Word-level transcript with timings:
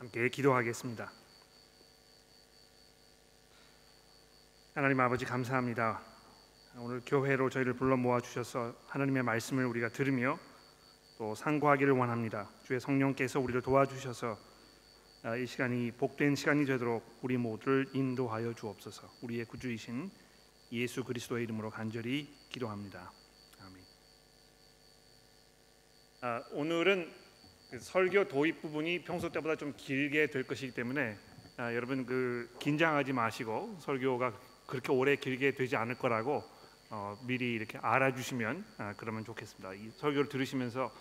함께 0.00 0.30
기도하겠습니다. 0.30 1.12
하나님 4.72 4.98
아버지 4.98 5.26
감사합니다. 5.26 6.00
오늘 6.78 7.02
교회로 7.04 7.50
저희를 7.50 7.74
불러 7.74 7.98
모아 7.98 8.18
주셔서 8.18 8.74
하나님의 8.86 9.22
말씀을 9.24 9.66
우리가 9.66 9.90
들으며 9.90 10.38
또 11.18 11.34
상고하기를 11.34 11.92
원합니다. 11.92 12.48
주의 12.64 12.80
성령께서 12.80 13.40
우리를 13.40 13.60
도와주셔서 13.60 14.38
아, 15.24 15.36
이 15.36 15.46
시간이 15.46 15.92
복된 15.92 16.34
시간이 16.34 16.64
되도록 16.64 17.18
우리 17.20 17.36
모두를 17.36 17.86
인도하여 17.92 18.54
주옵소서. 18.54 19.06
우리의 19.20 19.44
구주이신 19.44 20.10
예수 20.72 21.04
그리스도의 21.04 21.44
이름으로 21.44 21.68
간절히 21.68 22.34
기도합니다. 22.48 23.12
아멘. 23.60 23.84
아, 26.22 26.42
오늘은 26.52 27.12
그 27.12 27.19
설교 27.78 28.26
도입 28.26 28.62
부분이 28.62 29.04
평소 29.04 29.30
때보다 29.30 29.54
좀 29.54 29.72
길게 29.76 30.26
될 30.28 30.42
것이기 30.42 30.72
때문에 30.74 31.16
아, 31.56 31.72
여러분 31.74 32.04
그 32.04 32.52
긴장하지 32.58 33.12
마시고 33.12 33.76
설교가 33.80 34.32
그렇게 34.66 34.90
오래 34.90 35.14
길게 35.14 35.52
되지 35.52 35.76
않을 35.76 35.96
거라고 35.96 36.42
어, 36.88 37.16
미리 37.26 37.52
이렇게 37.52 37.78
알아주시면 37.78 38.64
아, 38.78 38.94
그러면 38.96 39.24
좋겠습니다. 39.24 39.74
이 39.74 39.90
설교를 39.98 40.28
들으시면서 40.28 40.92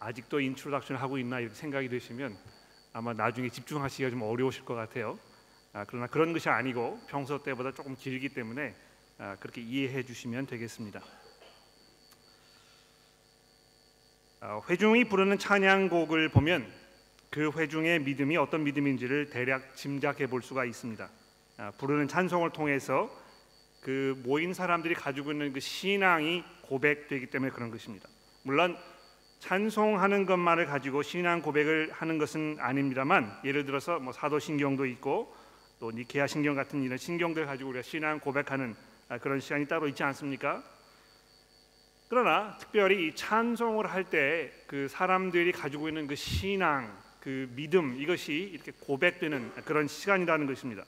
아직도 0.00 0.40
introduction을 0.40 1.00
하고 1.00 1.16
있나 1.16 1.40
이렇게 1.40 1.54
생각이 1.54 1.88
되시면 1.88 2.36
아마 2.92 3.14
나중에 3.14 3.48
집중하시기가 3.48 4.10
좀 4.10 4.20
어려우실 4.22 4.66
것 4.66 4.74
같아요. 4.74 5.18
아, 5.72 5.86
그러나 5.88 6.06
그런 6.08 6.34
것이 6.34 6.50
아니고 6.50 7.00
평소 7.06 7.42
때보다 7.42 7.72
조금 7.72 7.96
길기 7.96 8.28
때문에 8.30 8.74
아, 9.16 9.36
그렇게 9.40 9.62
이해해 9.62 10.02
주시면 10.02 10.46
되겠습니다. 10.46 11.00
아, 11.00 11.20
회중이 14.42 15.04
부르는 15.04 15.38
찬양곡을 15.38 16.30
보면 16.30 16.66
그 17.30 17.50
회중의 17.54 18.00
믿음이 18.00 18.36
어떤 18.38 18.64
믿음인지를 18.64 19.30
대략 19.30 19.76
짐작해 19.76 20.26
볼 20.26 20.42
수가 20.42 20.64
있습니다. 20.64 21.08
아, 21.58 21.70
부르는 21.78 22.08
찬송을 22.08 22.50
통해서 22.50 23.10
그 23.82 24.20
모인 24.24 24.54
사람들이 24.54 24.94
가지고 24.94 25.32
있는 25.32 25.52
그 25.52 25.60
신앙이 25.60 26.42
고백되기 26.62 27.26
때문에 27.26 27.52
그런 27.52 27.70
것입니다. 27.70 28.08
물론 28.42 28.76
찬송하는 29.40 30.26
것만을 30.26 30.66
가지고 30.66 31.02
신앙 31.02 31.42
고백을 31.42 31.90
하는 31.92 32.18
것은 32.18 32.56
아닙니다만 32.60 33.40
예를 33.44 33.64
들어서 33.64 33.98
뭐 33.98 34.12
사도신경도 34.12 34.86
있고 34.86 35.34
또 35.78 35.90
니케아 35.90 36.26
신경 36.26 36.54
같은 36.54 36.82
이런 36.82 36.98
신경들 36.98 37.46
가지고 37.46 37.70
우리가 37.70 37.82
신앙 37.82 38.20
고백하는 38.20 38.74
아, 39.08 39.18
그런 39.18 39.40
시간이 39.40 39.66
따로 39.66 39.86
있지 39.86 40.02
않습니까? 40.02 40.62
그러나 42.10 42.56
특별히 42.58 43.06
이 43.06 43.14
찬송을 43.14 43.86
할 43.86 44.04
때 44.10 44.50
그 44.66 44.88
사람들이 44.88 45.52
가지고 45.52 45.88
있는 45.88 46.06
그 46.08 46.14
신앙, 46.16 46.96
그 47.20 47.48
믿음 47.54 48.00
이것이 48.00 48.32
이렇게 48.52 48.72
고백되는 48.80 49.52
그런 49.64 49.86
시간이라는 49.86 50.46
것입니다. 50.46 50.84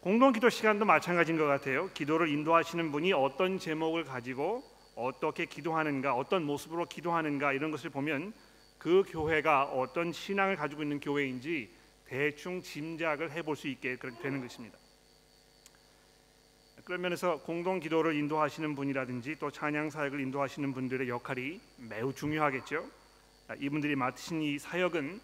공동 0.00 0.32
기도 0.32 0.48
시간도 0.48 0.84
마찬가지인 0.84 1.38
것 1.38 1.46
같아요. 1.46 1.88
기도를 1.94 2.28
인도하시는 2.28 2.90
분이 2.90 3.12
어떤 3.12 3.58
제목을 3.58 4.04
가지고 4.04 4.64
어떻게 4.96 5.44
기도하는가, 5.44 6.14
어떤 6.14 6.42
모습으로 6.44 6.86
기도하는가 6.86 7.52
이런 7.52 7.70
것을 7.70 7.90
보면 7.90 8.32
그 8.78 9.04
교회가 9.08 9.64
어떤 9.64 10.12
신앙을 10.12 10.56
가지고 10.56 10.82
있는 10.82 10.98
교회인지 10.98 11.70
대충 12.06 12.62
짐작을 12.62 13.30
해볼 13.32 13.54
수 13.56 13.68
있게 13.68 13.96
되는 13.96 14.40
것입니다. 14.40 14.78
그런 16.86 17.00
면에서 17.00 17.40
공동 17.40 17.80
기도를 17.80 18.14
인도하시는 18.14 18.76
분이라든지 18.76 19.38
또 19.40 19.50
찬양 19.50 19.90
사역을 19.90 20.20
인도하시는 20.20 20.72
분들의 20.72 21.08
역할이 21.08 21.60
매우 21.78 22.12
중요하겠죠. 22.12 22.86
아, 23.48 23.56
이분들이 23.58 23.96
맡으신 23.96 24.40
이 24.40 24.56
사역은 24.60 25.20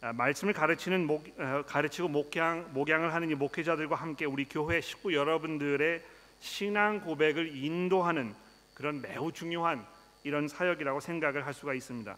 아, 0.00 0.12
말씀을 0.12 0.54
가르치는 0.54 1.06
목, 1.06 1.24
어, 1.38 1.62
가르치고 1.64 2.08
목양 2.08 2.70
목양을 2.72 3.14
하는 3.14 3.30
이 3.30 3.36
목회자들과 3.36 3.94
함께 3.94 4.24
우리 4.24 4.44
교회 4.46 4.80
식구 4.80 5.14
여러분들의 5.14 6.02
신앙 6.40 7.00
고백을 7.00 7.56
인도하는 7.56 8.34
그런 8.74 9.00
매우 9.00 9.30
중요한 9.30 9.86
이런 10.24 10.48
사역이라고 10.48 10.98
생각을 10.98 11.46
할 11.46 11.54
수가 11.54 11.74
있습니다. 11.74 12.16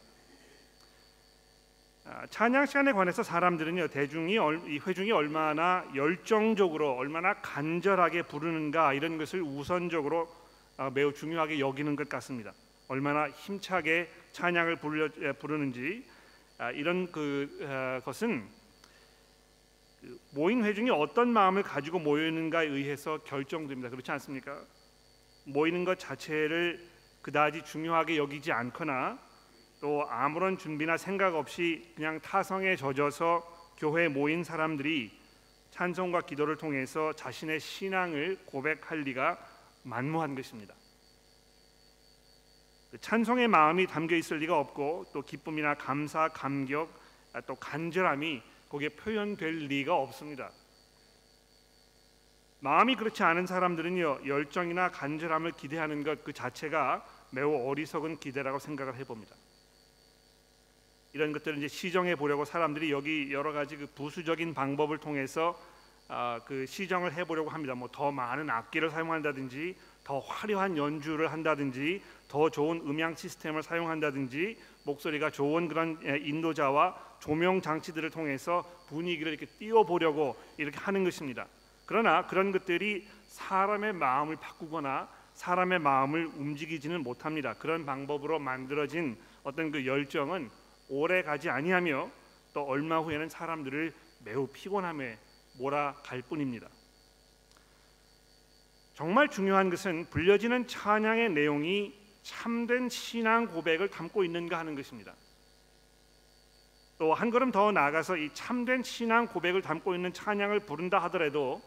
아, 2.13 2.27
찬양 2.27 2.67
시간에 2.67 2.91
관해서 2.93 3.23
사람들은요 3.23 3.87
대중이 3.87 4.33
이 4.35 4.81
회중이 4.85 5.13
얼마나 5.13 5.85
열정적으로 5.95 6.95
얼마나 6.95 7.35
간절하게 7.35 8.23
부르는가 8.23 8.95
이런 8.95 9.17
것을 9.17 9.41
우선적으로 9.43 10.29
아, 10.77 10.91
매우 10.93 11.13
중요하게 11.13 11.61
여기는 11.61 11.95
것 11.95 12.09
같습니다. 12.09 12.53
얼마나 12.89 13.29
힘차게 13.31 14.11
찬양을 14.33 14.77
부르, 14.77 15.09
부르는지 15.39 16.05
아, 16.59 16.73
이런 16.73 17.13
그 17.13 18.01
것은 18.05 18.49
그 20.01 20.19
모인 20.33 20.65
회중이 20.65 20.91
어떤 20.91 21.29
마음을 21.29 21.63
가지고 21.63 22.01
모이는가에 22.01 22.67
의해서 22.67 23.19
결정됩니다. 23.19 23.89
그렇지 23.89 24.11
않습니까? 24.11 24.61
모이는 25.45 25.85
것 25.85 25.97
자체를 25.97 26.85
그다지 27.23 27.63
중요하게 27.63 28.17
여기지 28.17 28.51
않거나 28.51 29.30
또 29.81 30.07
아무런 30.09 30.59
준비나 30.59 30.97
생각 30.97 31.35
없이 31.35 31.91
그냥 31.97 32.21
타성에 32.21 32.77
젖어서 32.77 33.43
교회에 33.79 34.09
모인 34.09 34.45
사람들이 34.45 35.19
찬송과 35.71 36.23
기도를 36.23 36.57
통해서 36.57 37.13
자신의 37.15 37.61
신앙을 37.61 38.41
고백할 38.45 39.01
리가 39.01 39.39
만무한 39.83 40.35
것입니다. 40.35 40.75
그 42.91 43.01
찬송의 43.01 43.49
마음이 43.49 43.87
담겨 43.87 44.17
있을 44.17 44.39
리가 44.39 44.59
없고 44.59 45.07
또 45.15 45.23
기쁨이나 45.23 45.75
감사, 45.75 46.29
감격, 46.29 46.93
아, 47.33 47.41
또 47.41 47.55
간절함이 47.55 48.43
거기에 48.69 48.91
표현될 48.91 49.69
리가 49.69 49.95
없습니다. 49.97 50.51
마음이 52.59 52.97
그렇지 52.97 53.23
않은 53.23 53.47
사람들은요 53.47 54.27
열정이나 54.27 54.91
간절함을 54.91 55.53
기대하는 55.53 56.03
것 56.05 56.23
그 56.25 56.33
자체가 56.33 57.07
매우 57.31 57.69
어리석은 57.69 58.19
기대라고 58.19 58.59
생각을 58.59 58.97
해봅니다. 58.97 59.35
이런 61.13 61.33
것들을 61.33 61.59
이제 61.59 61.69
시정해 61.69 62.15
보려고 62.15 62.45
사람들이 62.45 62.91
여기 62.93 63.33
여러 63.33 63.53
가지 63.53 63.77
그 63.77 63.87
부수적인 63.95 64.55
방법을 64.55 64.99
통해서 64.99 65.59
아, 66.13 66.41
그 66.45 66.67
시정을 66.67 67.13
해보려고 67.15 67.51
합니다. 67.51 67.75
뭐 67.75 67.89
더 67.93 68.11
많은 68.11 68.51
악기를 68.51 68.91
사용한다든지, 68.91 69.77
더 70.03 70.19
화려한 70.19 70.77
연주를 70.77 71.31
한다든지, 71.31 72.03
더 72.27 72.51
좋은 72.51 72.81
음향 72.81 73.15
시스템을 73.15 73.63
사용한다든지, 73.63 74.59
목소리가 74.83 75.31
좋은 75.31 75.69
그런 75.69 76.01
예, 76.05 76.19
인도자와 76.19 76.97
조명 77.21 77.61
장치들을 77.61 78.11
통해서 78.11 78.65
분위기를 78.89 79.33
이렇게 79.33 79.47
띄워보려고 79.47 80.37
이렇게 80.57 80.79
하는 80.79 81.05
것입니다. 81.05 81.47
그러나 81.87 82.27
그런 82.27 82.51
것들이 82.51 83.07
사람의 83.29 83.93
마음을 83.93 84.37
바꾸거나 84.37 85.09
사람의 85.35 85.79
마음을 85.79 86.27
움직이지는 86.27 87.03
못합니다. 87.03 87.55
그런 87.55 87.87
방법으로 87.87 88.39
만들어진 88.41 89.17
어떤 89.45 89.71
그 89.71 89.87
열정은 89.87 90.51
오래 90.91 91.23
가지 91.23 91.49
아니하며 91.49 92.11
또 92.53 92.65
얼마 92.65 92.99
후에는 92.99 93.29
사람들을 93.29 93.95
매우 94.25 94.49
피곤함에 94.49 95.19
몰아갈 95.59 96.21
뿐입니다. 96.23 96.69
정말 98.95 99.29
중요한 99.29 99.71
것은 99.71 100.11
불려지는 100.11 100.67
찬양의 100.67 101.31
내용이 101.31 101.95
참된 102.23 102.89
신앙 102.89 103.47
고백을 103.47 103.89
담고 103.89 104.25
있는가 104.25 104.59
하는 104.59 104.75
것입니다. 104.75 105.15
또 106.99 107.15
한 107.15 107.31
걸음 107.31 107.51
더 107.51 107.73
나아가서 107.73 108.19
이 108.19 108.35
참된 108.35 108.83
신앙 108.83 109.27
고백을 109.27 109.63
담고 109.63 109.95
있는 109.95 110.13
찬양을 110.13 110.61
부른다 110.67 110.99
하더라도 111.05 111.63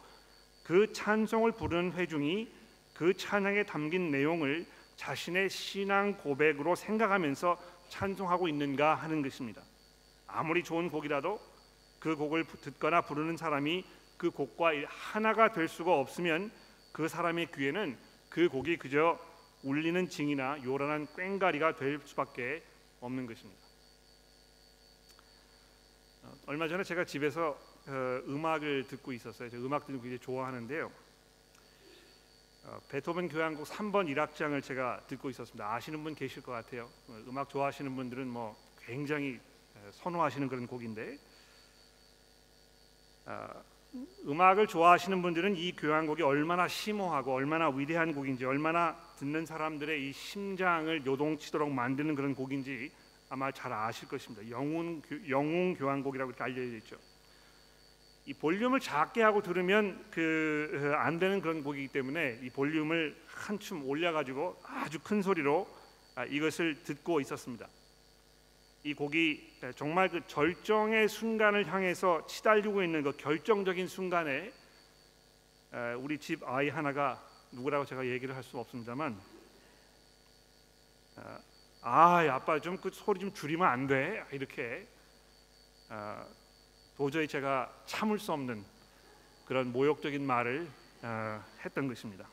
그 0.63 0.91
찬송을 0.94 1.53
부르는 1.53 1.94
회중이 1.94 2.51
그 2.94 3.16
찬양에 3.16 3.63
담긴 3.63 4.11
내용을 4.11 4.67
자신의 4.95 5.50
신앙 5.50 6.17
고백으로 6.17 6.75
생각하면서 6.75 7.58
찬송하고 7.93 8.47
있는가 8.47 8.95
하는 8.95 9.22
것입니다. 9.22 9.61
아무리 10.25 10.63
좋은 10.63 10.90
곡이라도 10.90 11.40
그 11.99 12.16
곡을 12.16 12.45
듣거나 12.45 13.01
부르는 13.01 13.37
사람이 13.37 13.85
그 14.17 14.31
곡과 14.31 14.72
하나가 14.87 15.51
될 15.51 15.67
수가 15.67 15.93
없으면 15.99 16.51
그 16.91 17.07
사람의 17.07 17.51
귀에는 17.51 17.95
그 18.29 18.49
곡이 18.49 18.78
그저 18.78 19.19
울리는 19.61 20.09
징이나 20.09 20.63
요란한 20.63 21.05
꽹가리가 21.16 21.75
될 21.75 21.99
수밖에 22.03 22.63
없는 22.99 23.28
것입니다. 23.28 23.61
어, 26.23 26.34
얼마 26.47 26.67
전에 26.67 26.84
제가 26.84 27.05
집에서 27.05 27.57
어, 27.85 28.22
음악을 28.28 28.87
듣고 28.87 29.13
있었어요. 29.13 29.49
음악 29.53 29.85
듣는 29.85 30.01
거 30.01 30.17
좋아하는데요. 30.17 30.91
어, 32.73 32.79
베토벤 32.90 33.29
교향곡 33.29 33.67
3번 33.67 34.08
1악장을 34.11 34.64
제가 34.64 35.02
듣고 35.05 35.29
있었습니다. 35.29 35.72
아시는 35.75 36.03
분 36.03 36.16
계실 36.16 36.41
것 36.41 36.53
같아요. 36.53 36.90
어, 37.08 37.20
음악 37.28 37.47
좋아하시는 37.49 37.96
분들은 37.96 38.28
뭐 38.28 38.55
굉장히 38.84 39.40
선호하시는 39.91 40.47
그런 40.47 40.66
곡인데 40.66 41.20
아, 43.25 43.47
음악을 44.25 44.66
좋아하시는 44.66 45.22
분들은 45.22 45.55
이 45.55 45.75
교향곡이 45.75 46.23
얼마나 46.23 46.67
심오하고 46.67 47.34
얼마나 47.35 47.70
위대한 47.70 48.11
곡인지 48.16 48.43
얼마나 48.43 48.97
듣는 49.17 49.46
사람들의 49.46 50.09
이 50.09 50.11
심장을 50.11 51.05
요동치도록 51.05 51.70
만드는 51.72 52.16
그런 52.16 52.34
곡인지 52.34 52.91
아마 53.29 53.52
잘 53.52 53.72
아실 53.72 54.08
것입니다. 54.08 54.49
영웅 54.49 54.99
교- 55.02 55.29
영웅 55.29 55.75
교향곡이라고 55.75 56.31
이렇게 56.31 56.43
알려져 56.43 56.75
있죠. 56.78 56.96
이 58.25 58.34
볼륨을 58.34 58.79
작게 58.79 59.22
하고 59.22 59.41
들으면 59.41 60.05
그 60.11 60.93
안 60.97 61.20
되는 61.20 61.41
그런 61.41 61.64
곡이기 61.64 61.90
때문에 61.90 62.40
이 62.41 62.49
볼륨을 62.49 63.16
한춤 63.28 63.85
올려가지고 63.87 64.61
아주 64.64 64.99
큰 64.99 65.22
소리로 65.22 65.67
아, 66.16 66.25
이것을 66.25 66.84
듣고 66.84 67.20
있었습니다. 67.22 67.67
이 68.84 68.93
곡이 68.93 69.59
정말 69.75 70.09
그 70.09 70.25
절정의 70.28 71.09
순간을 71.09 71.72
향해서 71.72 72.28
치달리고 72.28 72.84
있는 72.84 73.03
그 73.03 73.16
결정적인 73.17 73.87
순간에 73.87 74.53
에, 75.73 75.93
우리 75.93 76.17
집 76.17 76.43
아이 76.43 76.70
하나가 76.70 77.22
누구라고 77.52 77.85
제가 77.85 78.05
얘기를 78.05 78.35
할 78.35 78.43
수 78.43 78.58
없습니다만 78.58 79.20
아, 81.16 81.40
아 81.81 82.17
아빠 82.31 82.59
좀 82.59 82.78
그 82.78 82.90
소리 82.91 83.20
좀 83.20 83.34
줄이면 83.34 83.67
안 83.67 83.87
돼? 83.87 84.23
이렇게 84.31 84.87
아, 85.90 86.25
도저히 86.97 87.28
제가 87.28 87.72
참을 87.85 88.19
수 88.19 88.31
없는 88.34 88.63
그런 89.45 89.72
모욕적인 89.72 90.25
말을 90.25 90.67
아, 91.01 91.43
했던 91.66 91.87
것입니다. 91.87 92.28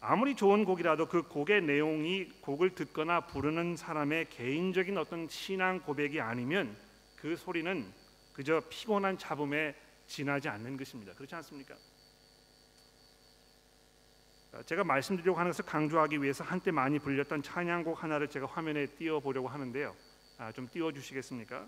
아무리 0.00 0.34
좋은 0.34 0.64
곡이라도 0.64 1.08
그 1.08 1.22
곡의 1.22 1.62
내용이 1.62 2.26
곡을 2.40 2.74
듣거나 2.74 3.26
부르는 3.26 3.76
사람의 3.76 4.30
개인적인 4.30 4.96
어떤 4.96 5.28
신앙 5.28 5.80
고백이 5.80 6.20
아니면 6.20 6.74
그 7.16 7.36
소리는 7.36 7.92
그저 8.32 8.62
피곤한 8.70 9.18
잡음에 9.18 9.74
지나지 10.06 10.48
않는 10.48 10.76
것입니다. 10.76 11.12
그렇지 11.14 11.34
않습니까? 11.34 11.74
자, 14.52 14.62
제가 14.62 14.84
말씀드리려고 14.84 15.38
하는 15.38 15.50
것을 15.50 15.64
강조하기 15.66 16.22
위해서 16.22 16.44
한때 16.44 16.70
많이 16.70 16.98
불렸던 16.98 17.42
찬양곡 17.42 18.02
하나를 18.02 18.28
제가 18.28 18.46
화면에 18.46 18.86
띄워 18.86 19.20
보려고 19.20 19.48
하는데요. 19.48 19.94
아, 20.38 20.50
좀 20.52 20.68
띄워 20.68 20.92
주시겠습니까? 20.92 21.66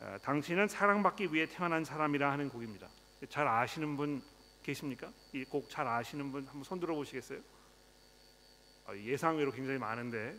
아, 0.00 0.18
당신은 0.18 0.68
사랑받기 0.68 1.32
위해 1.32 1.46
태어난 1.46 1.84
사람이라 1.84 2.30
하는 2.30 2.48
곡입니다. 2.48 2.88
잘 3.28 3.46
아시는 3.48 3.96
분 3.96 4.22
계십니까? 4.62 5.10
이 5.32 5.44
곡 5.44 5.68
잘 5.70 5.86
아시는 5.86 6.32
분 6.32 6.44
한번 6.46 6.64
손 6.64 6.80
들어 6.80 6.94
보시겠어요? 6.94 7.40
아, 8.86 8.94
예상외로 8.96 9.50
굉장히 9.52 9.78
많은데 9.78 10.36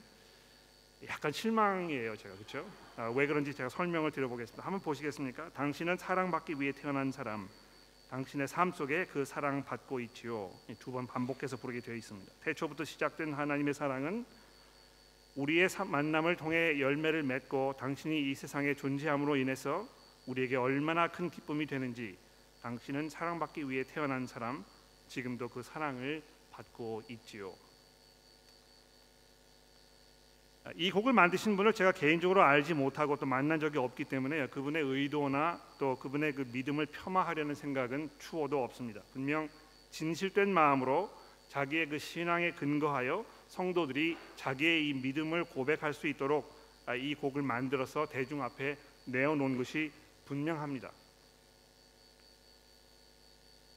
약간 1.07 1.31
실망이에요, 1.31 2.15
제가 2.15 2.35
그렇죠? 2.35 2.69
아, 2.97 3.09
왜 3.15 3.25
그런지 3.27 3.53
제가 3.53 3.69
설명을 3.69 4.11
드려보겠습니다. 4.11 4.63
한번 4.63 4.81
보시겠습니까? 4.81 5.49
당신은 5.53 5.97
사랑받기 5.97 6.59
위해 6.59 6.71
태어난 6.71 7.11
사람, 7.11 7.47
당신의 8.09 8.47
삶 8.47 8.71
속에 8.71 9.05
그 9.07 9.25
사랑 9.25 9.63
받고 9.63 9.99
있지요. 10.01 10.51
두 10.79 10.91
번 10.91 11.07
반복해서 11.07 11.57
부르게 11.57 11.81
되어 11.81 11.95
있습니다. 11.95 12.31
태초부터 12.41 12.83
시작된 12.85 13.33
하나님의 13.33 13.73
사랑은 13.73 14.25
우리의 15.37 15.69
사- 15.69 15.85
만남을 15.85 16.35
통해 16.35 16.79
열매를 16.79 17.21
맺고 17.21 17.75
당신이 17.79 18.29
이 18.29 18.33
세상에 18.33 18.73
존재함으로 18.73 19.35
인해서 19.35 19.87
우리에게 20.25 20.55
얼마나 20.55 21.07
큰 21.07 21.29
기쁨이 21.29 21.67
되는지 21.67 22.17
당신은 22.63 23.09
사랑받기 23.09 23.69
위해 23.69 23.83
태어난 23.83 24.25
사람 24.25 24.65
지금도 25.07 25.49
그 25.49 25.61
사랑을 25.61 26.23
받고 26.51 27.03
있지요. 27.09 27.53
아, 30.63 30.71
이 30.75 30.89
곡을 30.89 31.13
만드신 31.13 31.55
분을 31.55 31.71
제가 31.71 31.91
개인적으로 31.91 32.41
알지 32.41 32.73
못하고 32.73 33.15
또 33.15 33.27
만난 33.27 33.59
적이 33.59 33.77
없기 33.77 34.05
때문에 34.05 34.47
그분의 34.47 34.83
의도나 34.83 35.61
또 35.77 35.99
그분의 35.99 36.33
그 36.33 36.47
믿음을 36.51 36.87
폄하하려는 36.87 37.53
생각은 37.53 38.09
추호도 38.17 38.63
없습니다. 38.63 39.01
분명 39.13 39.47
진실된 39.91 40.51
마음으로 40.51 41.11
자기의 41.49 41.89
그 41.89 41.99
신앙에 41.99 42.51
근거하여 42.51 43.23
성도들이 43.47 44.17
자기의 44.35 44.89
이 44.89 44.93
믿음을 44.93 45.45
고백할 45.45 45.93
수 45.93 46.07
있도록 46.07 46.55
아, 46.85 46.95
이 46.95 47.15
곡을 47.15 47.41
만들어서 47.41 48.07
대중 48.07 48.41
앞에 48.41 48.77
내어놓은 49.05 49.57
것이 49.57 49.91
분명합니다. 50.25 50.91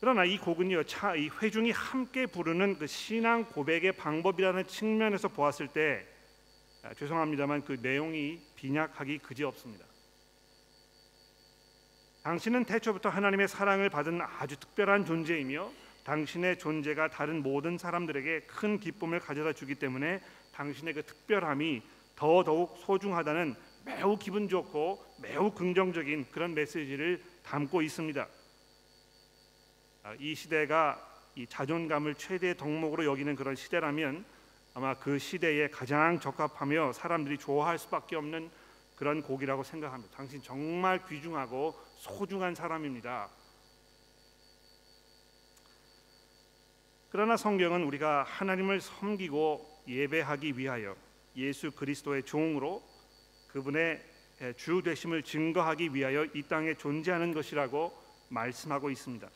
그러나 0.01 0.25
이 0.25 0.39
곡은요, 0.39 0.85
차, 0.85 1.15
이 1.15 1.29
회중이 1.29 1.73
함께 1.73 2.27
부르는 2.27 2.79
그 2.79 2.87
신앙 2.87 3.45
고백의 3.45 3.93
방법이라는 3.93 4.67
측면에서 4.67 5.29
보았을 5.29 5.69
때 5.69 6.07
아, 6.83 6.95
죄송합니다만 6.95 7.65
그 7.65 7.79
내용이 7.83 8.41
빈약하기 8.57 9.19
그지없습니다. 9.19 9.85
당신은 12.23 12.65
태초부터 12.65 13.09
하나님의 13.09 13.49
사랑을 13.49 13.91
받은 13.91 14.21
아주 14.21 14.57
특별한 14.57 15.05
존재이며 15.05 15.71
당신의 16.05 16.59
존재가 16.59 17.11
다른 17.11 17.43
모든 17.43 17.79
사람들에게 17.79 18.41
큰 18.41 18.79
기쁨을 18.79 19.21
가져다 19.21 19.53
주기 19.53 19.75
때문에 19.75 20.21
당신의 20.53 20.95
그 20.95 21.03
특별함이 21.05 21.83
더더욱 22.17 22.77
소중하다는 22.79 23.55
매우 23.85 24.19
기분 24.19 24.49
좋고 24.49 25.03
매우 25.23 25.51
긍정적인 25.53 26.31
그런 26.31 26.55
메시지를 26.55 27.23
담고 27.45 27.83
있습니다. 27.83 28.29
아, 30.03 30.15
이 30.19 30.35
시대가 30.35 31.07
이 31.35 31.47
자존감을 31.47 32.15
최대 32.17 32.57
덕목으로 32.57 33.05
여기는 33.05 33.37
그런 33.37 33.55
시대라면 33.55 34.25
아마 34.75 34.95
그 34.95 35.19
시대에 35.19 35.69
가장 35.69 36.21
적합하며 36.21 36.93
사람들이 36.93 37.39
좋아할 37.39 37.79
수밖에 37.79 38.17
없는 38.17 38.51
그런 38.97 39.23
곡이라고 39.23 39.63
생각합니다. 39.63 40.15
당신 40.17 40.43
정말 40.43 41.07
귀중하고 41.07 41.75
소중한 41.97 42.55
사람입니다. 42.55 43.31
그러나 47.11 47.37
성경은 47.37 47.83
우리가 47.83 48.23
하나님을 48.23 48.81
섬기고 48.81 49.83
예배하기 49.89 50.57
위하여 50.57 50.95
예수 51.37 51.73
그리스도의 51.73 52.23
종으로 52.23 52.83
그분의 53.49 54.01
주 54.57 54.81
되심을 54.83 55.25
증거하기 55.25 55.93
위하여 55.93 56.25
이 56.27 56.43
땅에 56.45 56.75
존재하는 56.75 57.35
것이라고 57.35 57.93
말씀하고 58.29 58.91
있습니다. 58.91 59.29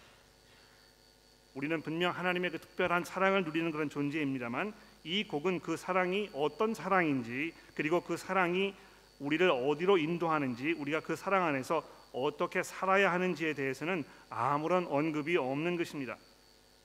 우리는 1.55 1.83
분명 1.83 2.13
하나님의 2.13 2.53
그 2.53 2.61
특별한 2.61 3.05
사랑을 3.05 3.43
누리는 3.45 3.73
그런 3.73 3.91
존재입니다만 3.91 4.73
이 5.03 5.25
곡은 5.25 5.59
그 5.59 5.77
사랑이 5.77 6.31
어떤 6.33 6.75
사랑인지 6.75 7.55
그리고 7.75 8.03
그 8.03 8.17
사랑이 8.17 8.73
우리를 9.19 9.51
어디로 9.51 9.99
인도하는지 9.99 10.73
우리가 10.73 11.01
그 11.01 11.17
사랑 11.17 11.45
안에서 11.45 11.83
어떻게 12.13 12.63
살아야 12.63 13.11
하는지에 13.13 13.55
대해서는 13.55 14.05
아무런 14.31 14.87
언급이 14.87 15.37
없는 15.37 15.77
것입니다. 15.77 16.17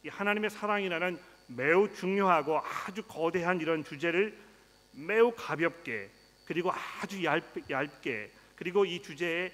이 0.04 0.10
하나님의 0.10 0.50
사랑이라는 0.50 1.20
매우 1.48 1.94
중요하고 1.94 2.60
아주 2.60 3.04
거대한 3.04 3.60
이런 3.60 3.84
주제를 3.84 4.38
매우 4.92 5.34
가볍게 5.36 6.10
그리고 6.46 6.72
아주 6.72 7.24
얇, 7.24 7.44
얇게 7.70 8.32
그리고 8.56 8.86
이 8.86 9.02
주제의 9.02 9.52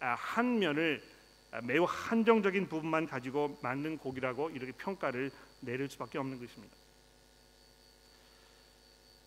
아, 0.00 0.14
한 0.14 0.58
면을 0.58 1.02
아, 1.50 1.60
매우 1.60 1.84
한정적인 1.86 2.68
부분만 2.68 3.06
가지고 3.06 3.58
만든 3.62 3.98
곡이라고 3.98 4.50
이렇게 4.50 4.72
평가를 4.72 5.30
내릴 5.60 5.88
수밖에 5.88 6.18
없는 6.18 6.40
것입니다. 6.40 6.74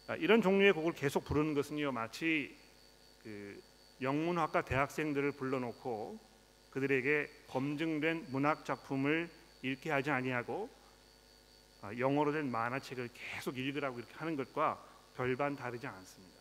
아, 0.07 0.15
이런 0.15 0.41
종류의 0.41 0.73
곡을 0.73 0.93
계속 0.93 1.25
부르는 1.25 1.53
것은요 1.53 1.91
마치 1.91 2.55
그 3.23 3.61
영문학과 4.01 4.65
대학생들을 4.65 5.33
불러놓고 5.33 6.19
그들에게 6.71 7.29
검증된 7.47 8.27
문학 8.29 8.65
작품을 8.65 9.29
읽게 9.61 9.91
하지 9.91 10.11
아니하고 10.11 10.69
아, 11.81 11.91
영어로 11.97 12.31
된 12.31 12.51
만화책을 12.51 13.09
계속 13.13 13.57
읽으라고 13.57 13.99
이렇게 13.99 14.13
하는 14.15 14.35
것과 14.35 14.83
별반 15.15 15.55
다르지 15.55 15.85
않습니다. 15.87 16.35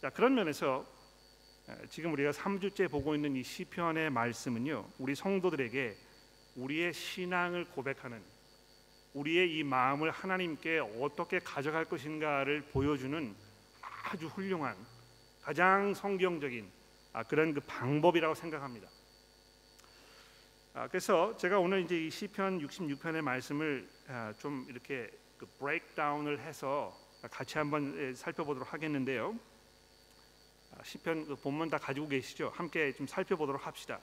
자 0.00 0.10
그런 0.10 0.34
면에서 0.34 0.86
지금 1.90 2.12
우리가 2.12 2.30
3주째 2.30 2.88
보고 2.90 3.14
있는 3.14 3.34
이 3.34 3.42
시편의 3.42 4.10
말씀은요. 4.10 4.88
우리 4.98 5.14
성도들에게 5.14 5.96
우리의 6.56 6.92
신앙을 6.92 7.64
고백하는 7.66 8.22
우리의 9.14 9.56
이 9.56 9.64
마음을 9.64 10.10
하나님께 10.10 10.78
어떻게 11.00 11.38
가져갈 11.38 11.86
것인가를 11.86 12.62
보여주는 12.72 13.34
아주 14.04 14.26
훌륭한 14.26 14.76
가장 15.42 15.94
성경적인 15.94 16.70
아, 17.12 17.22
그런 17.22 17.54
그 17.54 17.60
방법이라고 17.60 18.34
생각합니다. 18.34 18.88
아, 20.78 20.86
그래서 20.88 21.34
제가 21.38 21.58
오늘 21.58 21.80
이제 21.80 21.96
이 21.96 22.10
시편 22.10 22.58
66편의 22.58 23.22
말씀을 23.22 23.88
아, 24.08 24.34
좀 24.38 24.66
이렇게 24.68 25.10
그 25.38 25.46
브레이크다운을 25.58 26.40
해서 26.40 26.94
같이 27.30 27.56
한번 27.56 28.14
살펴보도록 28.14 28.74
하겠는데요. 28.74 29.38
아, 30.72 30.82
시편 30.84 31.28
그 31.28 31.36
본문 31.36 31.70
다 31.70 31.78
가지고 31.78 32.08
계시죠? 32.08 32.52
함께 32.54 32.92
좀 32.92 33.06
살펴보도록 33.06 33.66
합시다. 33.66 34.00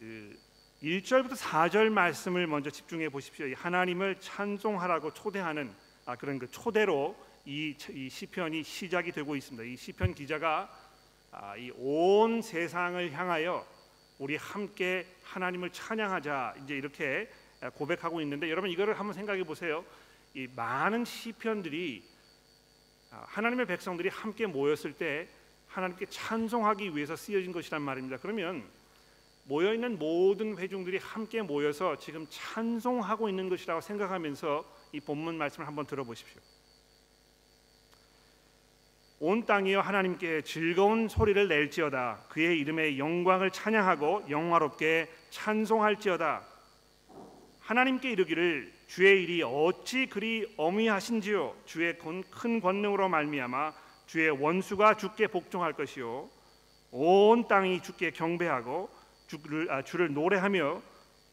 그 0.00 0.36
1절부터 0.82 1.36
4절 1.36 1.90
말씀을 1.90 2.48
먼저 2.48 2.68
집중해 2.68 3.08
보십시오. 3.10 3.46
하나님을 3.54 4.18
찬송하라고 4.18 5.14
초대하는 5.14 5.72
아, 6.06 6.16
그런 6.16 6.40
그 6.40 6.50
초대로 6.50 7.14
이, 7.44 7.72
이 7.90 8.08
시편이 8.08 8.64
시작이 8.64 9.12
되고 9.12 9.36
있습니다. 9.36 9.62
이 9.62 9.76
시편 9.76 10.14
기자가 10.14 10.68
아, 11.30 11.56
이온 11.56 12.42
세상을 12.42 13.12
향하여 13.12 13.75
우리 14.18 14.36
함께 14.36 15.06
하나님을 15.24 15.70
찬양하자 15.70 16.54
이제 16.64 16.76
이렇게 16.76 17.30
고백하고 17.74 18.20
있는데 18.22 18.50
여러분 18.50 18.70
이거를 18.70 18.98
한번 18.98 19.12
생각해 19.14 19.44
보세요. 19.44 19.84
이 20.34 20.48
많은 20.54 21.04
시편들이 21.04 22.02
아, 23.10 23.24
하나님의 23.28 23.66
백성들이 23.66 24.08
함께 24.08 24.46
모였을 24.46 24.92
때 24.92 25.28
하나님께 25.68 26.06
찬송하기 26.06 26.94
위해서 26.94 27.16
쓰여진 27.16 27.52
것이란 27.52 27.82
말입니다. 27.82 28.18
그러면 28.18 28.64
모여 29.44 29.72
있는 29.72 29.98
모든 29.98 30.58
회중들이 30.58 30.98
함께 30.98 31.40
모여서 31.40 31.96
지금 31.98 32.26
찬송하고 32.28 33.28
있는 33.28 33.48
것이라고 33.48 33.80
생각하면서 33.80 34.64
이 34.92 35.00
본문 35.00 35.38
말씀을 35.38 35.66
한번 35.66 35.86
들어보십시오. 35.86 36.40
온 39.18 39.46
땅이여 39.46 39.80
하나님께 39.80 40.42
즐거운 40.42 41.08
소리를 41.08 41.48
낼지어다. 41.48 42.24
그의 42.28 42.58
이름의 42.60 42.98
영광을 42.98 43.50
찬양하고 43.50 44.26
영화롭게 44.28 45.08
찬송할지어다. 45.30 46.42
하나님께 47.60 48.10
이르기를 48.10 48.72
주의 48.86 49.22
일이 49.22 49.42
어찌 49.42 50.06
그리 50.06 50.52
어미하신지요? 50.58 51.56
주의 51.64 51.96
큰 51.98 52.60
권능으로 52.60 53.08
말미암아 53.08 53.72
주의 54.06 54.28
원수가 54.28 54.98
주께 54.98 55.28
복종할 55.28 55.72
것이요. 55.72 56.28
온 56.90 57.48
땅이 57.48 57.82
주께 57.82 58.10
경배하고 58.10 58.90
주를, 59.28 59.70
아, 59.72 59.82
주를 59.82 60.12
노래하며 60.12 60.82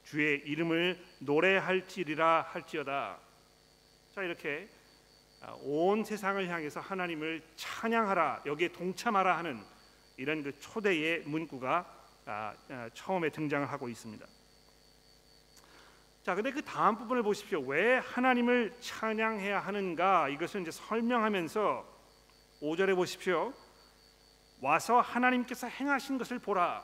주의 0.05 0.41
이름을 0.45 0.97
노래할지리라 1.19 2.47
할지어다. 2.49 3.17
자 4.15 4.23
이렇게 4.23 4.69
아, 4.69 4.82
온 5.61 6.03
세상을 6.03 6.47
향해서 6.47 6.79
하나님을 6.79 7.43
찬양하라 7.55 8.43
여기에 8.45 8.69
동참하라 8.69 9.37
하는 9.37 9.63
이런 10.17 10.43
그 10.43 10.57
초대의 10.59 11.23
문구가 11.25 11.85
아, 12.25 12.53
아, 12.69 12.89
처음에 12.93 13.29
등장을 13.29 13.69
하고 13.69 13.89
있습니다. 13.89 14.25
자, 16.23 16.35
근데 16.35 16.51
그 16.51 16.63
다음 16.63 16.95
부분을 16.97 17.21
보십시오. 17.21 17.59
왜 17.59 17.97
하나님을 17.97 18.73
찬양해야 18.79 19.59
하는가? 19.59 20.29
이것을 20.29 20.61
이제 20.61 20.71
설명하면서 20.71 21.85
5절에 22.61 22.95
보십시오. 22.95 23.53
와서 24.61 25.01
하나님께서 25.01 25.67
행하신 25.67 26.17
것을 26.17 26.39
보라. 26.39 26.81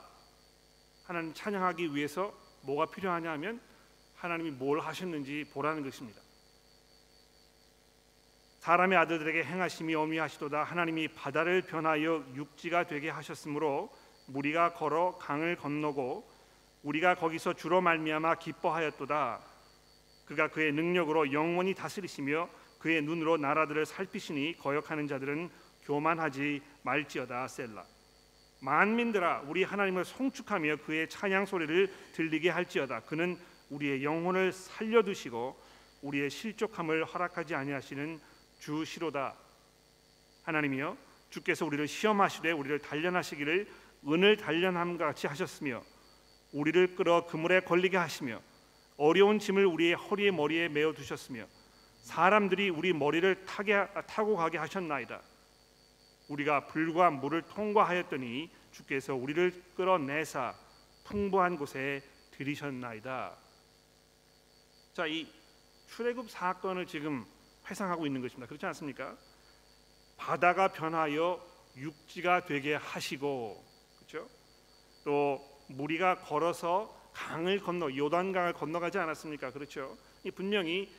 하나님 1.05 1.33
찬양하기 1.33 1.95
위해서 1.95 2.33
뭐가 2.63 2.87
필요하냐 2.87 3.31
하면 3.31 3.61
하나님이 4.15 4.51
뭘 4.51 4.81
하셨는지 4.81 5.49
보라는 5.53 5.83
것입니다. 5.83 6.21
사람의 8.69 8.99
아들들에게 8.99 9.45
행하심이 9.45 9.95
어미하시도다. 9.95 10.61
하나님이 10.63 11.07
바다를 11.07 11.63
변하여 11.63 12.23
육지가 12.35 12.85
되게 12.85 13.09
하셨으므로 13.09 13.89
무리가 14.27 14.73
걸어 14.73 15.17
강을 15.17 15.55
건너고 15.55 16.29
우리가 16.83 17.15
거기서 17.15 17.53
주로 17.53 17.81
말미암아 17.81 18.35
기뻐하였도다. 18.35 19.39
그가 20.27 20.49
그의 20.49 20.71
능력으로 20.73 21.33
영원히 21.33 21.73
다스리시며 21.73 22.47
그의 22.77 23.01
눈으로 23.01 23.38
나라들을 23.38 23.88
살피시니 23.88 24.59
거역하는 24.59 25.07
자들은 25.07 25.49
교만하지 25.85 26.61
말지어다 26.83 27.47
셀라. 27.47 27.83
만민들아 28.59 29.45
우리 29.47 29.63
하나님을 29.63 30.05
송축하며 30.05 30.75
그의 30.85 31.09
찬양 31.09 31.47
소리를 31.47 31.91
들리게 32.13 32.51
할지어다. 32.51 32.99
그는 32.99 33.35
우리의 33.71 34.03
영혼을 34.03 34.53
살려 34.53 35.01
두시고 35.01 35.59
우리의 36.03 36.29
실족함을 36.29 37.03
허락하지 37.05 37.55
아니하시는 37.55 38.28
주시로다. 38.59 39.35
하나님이여 40.43 40.97
주께서 41.29 41.65
우리를 41.65 41.87
시험하시되 41.87 42.51
우리를 42.51 42.79
단련하시기를 42.79 43.67
은을 44.07 44.37
단련함과 44.37 45.05
같이 45.07 45.27
하셨으며 45.27 45.83
우리를 46.51 46.95
끌어 46.95 47.25
그물에 47.25 47.61
걸리게 47.61 47.97
하시며 47.97 48.41
어려운 48.97 49.39
짐을 49.39 49.65
우리의 49.65 49.93
허리에 49.93 50.31
머리에 50.31 50.67
메어 50.69 50.93
두셨으며 50.93 51.45
사람들이 52.01 52.69
우리 52.69 52.93
머리를 52.93 53.45
타게, 53.45 53.87
타고 54.07 54.35
가게 54.35 54.57
하셨나이다. 54.57 55.21
우리가 56.29 56.67
불과 56.67 57.09
물을 57.09 57.41
통과하였더니 57.41 58.49
주께서 58.71 59.15
우리를 59.15 59.63
끌어내사 59.75 60.55
풍부한 61.05 61.57
곳에 61.57 62.03
들이셨나이다. 62.31 63.35
자 64.93 65.07
이 65.07 65.27
출애굽 65.87 66.29
사건을 66.29 66.85
지금 66.85 67.25
회상하고 67.69 68.05
있는 68.05 68.21
것입니다. 68.21 68.47
그렇지 68.47 68.65
않습니까? 68.67 69.15
바다가 70.17 70.69
변하여 70.69 71.39
육지가 71.77 72.45
되게 72.45 72.75
하시고 72.75 73.63
그렇죠? 73.97 74.27
또 75.03 75.41
무리가 75.67 76.19
걸어서 76.19 76.95
강을 77.13 77.59
건너 77.59 77.95
요단강을 77.95 78.53
건너가지 78.53 78.97
않았습니까? 78.97 79.51
그렇죠? 79.51 79.97
이 80.23 80.31
분명히 80.31 80.89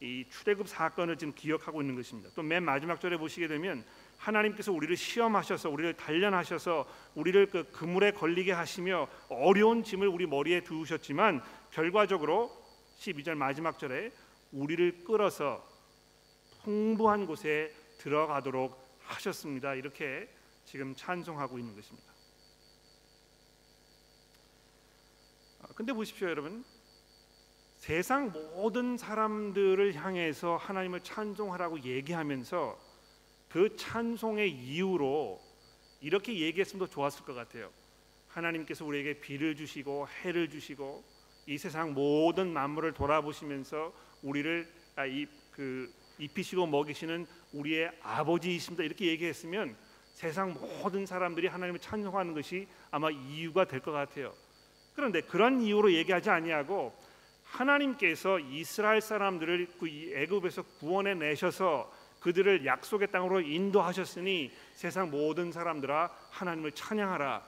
이 0.00 0.24
출애굽 0.30 0.68
사건을 0.68 1.16
지금 1.16 1.34
기억하고 1.34 1.80
있는 1.80 1.96
것입니다. 1.96 2.30
또 2.34 2.42
맨 2.42 2.62
마지막 2.62 3.00
절에 3.00 3.16
보시게 3.16 3.48
되면 3.48 3.84
하나님께서 4.16 4.72
우리를 4.72 4.96
시험하셔서 4.96 5.70
우리를 5.70 5.94
단련하셔서 5.94 6.86
우리를 7.14 7.46
그 7.50 7.70
그물에 7.72 8.12
걸리게 8.12 8.52
하시며 8.52 9.08
어려운 9.28 9.82
짐을 9.82 10.06
우리 10.06 10.26
머리에 10.26 10.62
두셨지만 10.62 11.42
결과적으로 11.72 12.52
12절 12.98 13.34
마지막 13.34 13.78
절에 13.78 14.12
우리를 14.52 15.04
끌어서 15.04 15.64
풍부한 16.68 17.24
곳에 17.24 17.72
들어가도록 17.96 18.78
하셨습니다. 19.00 19.72
이렇게 19.72 20.28
지금 20.66 20.94
찬송하고 20.94 21.58
있는 21.58 21.74
것입니다. 21.74 22.12
아, 25.62 25.68
근데 25.74 25.94
보십시오, 25.94 26.28
여러분. 26.28 26.62
세상 27.78 28.32
모든 28.32 28.98
사람들을 28.98 29.94
향해서 29.94 30.58
하나님을 30.58 31.00
찬송하라고 31.00 31.84
얘기하면서 31.84 32.78
그 33.48 33.74
찬송의 33.76 34.50
이유로 34.52 35.40
이렇게 36.02 36.38
얘기했으면 36.38 36.86
더 36.86 36.92
좋았을 36.92 37.24
것 37.24 37.32
같아요. 37.32 37.70
하나님께서 38.28 38.84
우리에게 38.84 39.20
비를 39.20 39.56
주시고 39.56 40.06
해를 40.22 40.50
주시고 40.50 41.02
이 41.46 41.56
세상 41.56 41.94
모든 41.94 42.52
만물을 42.52 42.92
돌아보시면서 42.92 43.94
우리를 44.22 44.70
아, 44.96 45.06
이그 45.06 45.96
입히시고 46.18 46.66
먹이시는 46.66 47.26
우리의 47.52 47.90
아버지이십니다. 48.02 48.84
이렇게 48.84 49.06
얘기했으면 49.06 49.76
세상 50.14 50.52
모든 50.54 51.06
사람들이 51.06 51.46
하나님을 51.46 51.78
찬송하는 51.80 52.34
것이 52.34 52.66
아마 52.90 53.10
이유가 53.10 53.64
될 53.64 53.80
것 53.80 53.92
같아요. 53.92 54.34
그런데 54.94 55.20
그런 55.20 55.60
이유로 55.60 55.92
얘기하지 55.92 56.28
아니하고 56.28 56.92
하나님께서 57.44 58.40
이스라엘 58.40 59.00
사람들을 59.00 59.68
그 59.78 59.88
애굽에서 59.88 60.62
구원해 60.80 61.14
내셔서 61.14 61.92
그들을 62.20 62.66
약속의 62.66 63.12
땅으로 63.12 63.40
인도하셨으니 63.40 64.50
세상 64.74 65.10
모든 65.10 65.52
사람들아 65.52 66.10
하나님을 66.30 66.72
찬양하라 66.72 67.42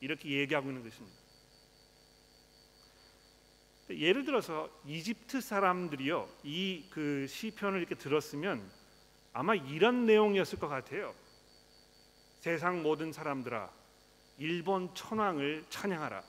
이렇게 0.00 0.30
얘기하고 0.30 0.68
있는 0.68 0.82
것입니다. 0.82 1.16
예를 3.90 4.24
들어서 4.24 4.68
이집트 4.84 5.40
사람들이요 5.40 6.28
이 6.44 6.84
그 6.90 7.26
시편을 7.28 7.78
이렇게 7.78 7.94
들었으면 7.94 8.68
아마 9.32 9.54
이런 9.54 10.06
내용이었을 10.06 10.58
것 10.58 10.68
같아요. 10.68 11.14
세상 12.40 12.82
모든 12.82 13.12
사람들아 13.12 13.70
일본 14.38 14.94
천황을 14.94 15.64
찬양하라. 15.68 16.22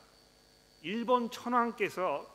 일본 0.81 1.29
천황께서 1.31 2.25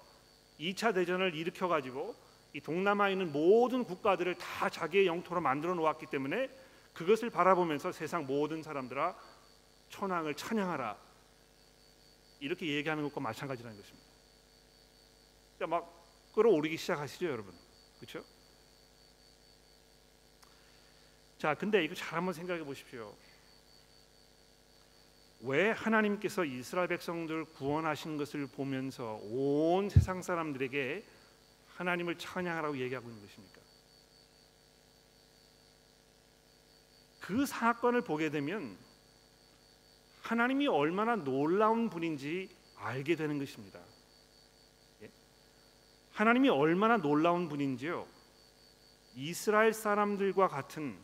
2차 0.58 0.94
대전을 0.94 1.34
일으켜 1.34 1.68
가지고 1.68 2.14
이 2.52 2.60
동남아에 2.60 3.12
있는 3.12 3.32
모든 3.32 3.84
국가들을 3.84 4.34
다 4.36 4.68
자기의 4.68 5.06
영토로 5.06 5.40
만들어 5.40 5.74
놓았기 5.74 6.06
때문에 6.06 6.50
그것을 6.92 7.30
바라보면서 7.30 7.92
세상 7.92 8.26
모든 8.26 8.62
사람들아 8.62 9.16
천황을 9.88 10.34
찬양하라. 10.34 10.96
이렇게 12.40 12.66
얘기하는 12.66 13.04
것과 13.04 13.20
마찬가지라는 13.20 13.76
것입니다. 13.76 14.01
막 15.66 16.02
끌어오르기 16.34 16.76
시작하시죠, 16.76 17.26
여러분. 17.26 17.54
그렇죠? 17.98 18.24
자, 21.38 21.54
근데 21.54 21.84
이거 21.84 21.94
잘 21.94 22.18
한번 22.18 22.32
생각해 22.34 22.64
보십시오. 22.64 23.14
왜 25.40 25.72
하나님께서 25.72 26.44
이스라엘 26.44 26.86
백성들 26.86 27.46
구원하신 27.46 28.16
것을 28.16 28.46
보면서 28.46 29.18
온 29.22 29.88
세상 29.88 30.22
사람들에게 30.22 31.04
하나님을 31.74 32.16
찬양하라고 32.16 32.78
얘기하고 32.78 33.08
있는 33.08 33.26
것입니까? 33.26 33.60
그 37.18 37.44
사건을 37.46 38.02
보게 38.02 38.30
되면 38.30 38.76
하나님이 40.20 40.68
얼마나 40.68 41.16
놀라운 41.16 41.90
분인지 41.90 42.48
알게 42.76 43.16
되는 43.16 43.38
것입니다. 43.38 43.80
하나님이 46.12 46.48
얼마나 46.50 46.98
놀라운 46.98 47.48
분인지요. 47.48 48.06
이스라엘 49.14 49.72
사람들과 49.72 50.48
같은 50.48 50.96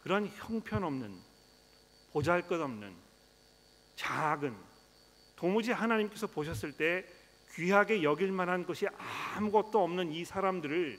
그런 0.00 0.26
형편없는 0.26 1.18
보잘것없는 2.12 2.94
작은 3.94 4.56
도무지 5.36 5.72
하나님께서 5.72 6.26
보셨을 6.26 6.72
때 6.72 7.06
귀하게 7.54 8.02
여길 8.02 8.32
만한 8.32 8.66
것이 8.66 8.86
아무것도 9.36 9.82
없는 9.82 10.12
이 10.12 10.24
사람들을 10.24 10.98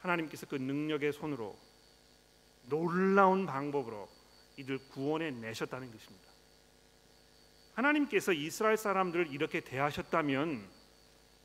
하나님께서 0.00 0.46
그 0.46 0.56
능력의 0.56 1.12
손으로 1.12 1.56
놀라운 2.68 3.46
방법으로 3.46 4.08
이들 4.56 4.78
구원해 4.88 5.30
내셨다는 5.30 5.90
것입니다. 5.90 6.28
하나님께서 7.74 8.32
이스라엘 8.32 8.76
사람들을 8.76 9.32
이렇게 9.32 9.60
대하셨다면 9.60 10.81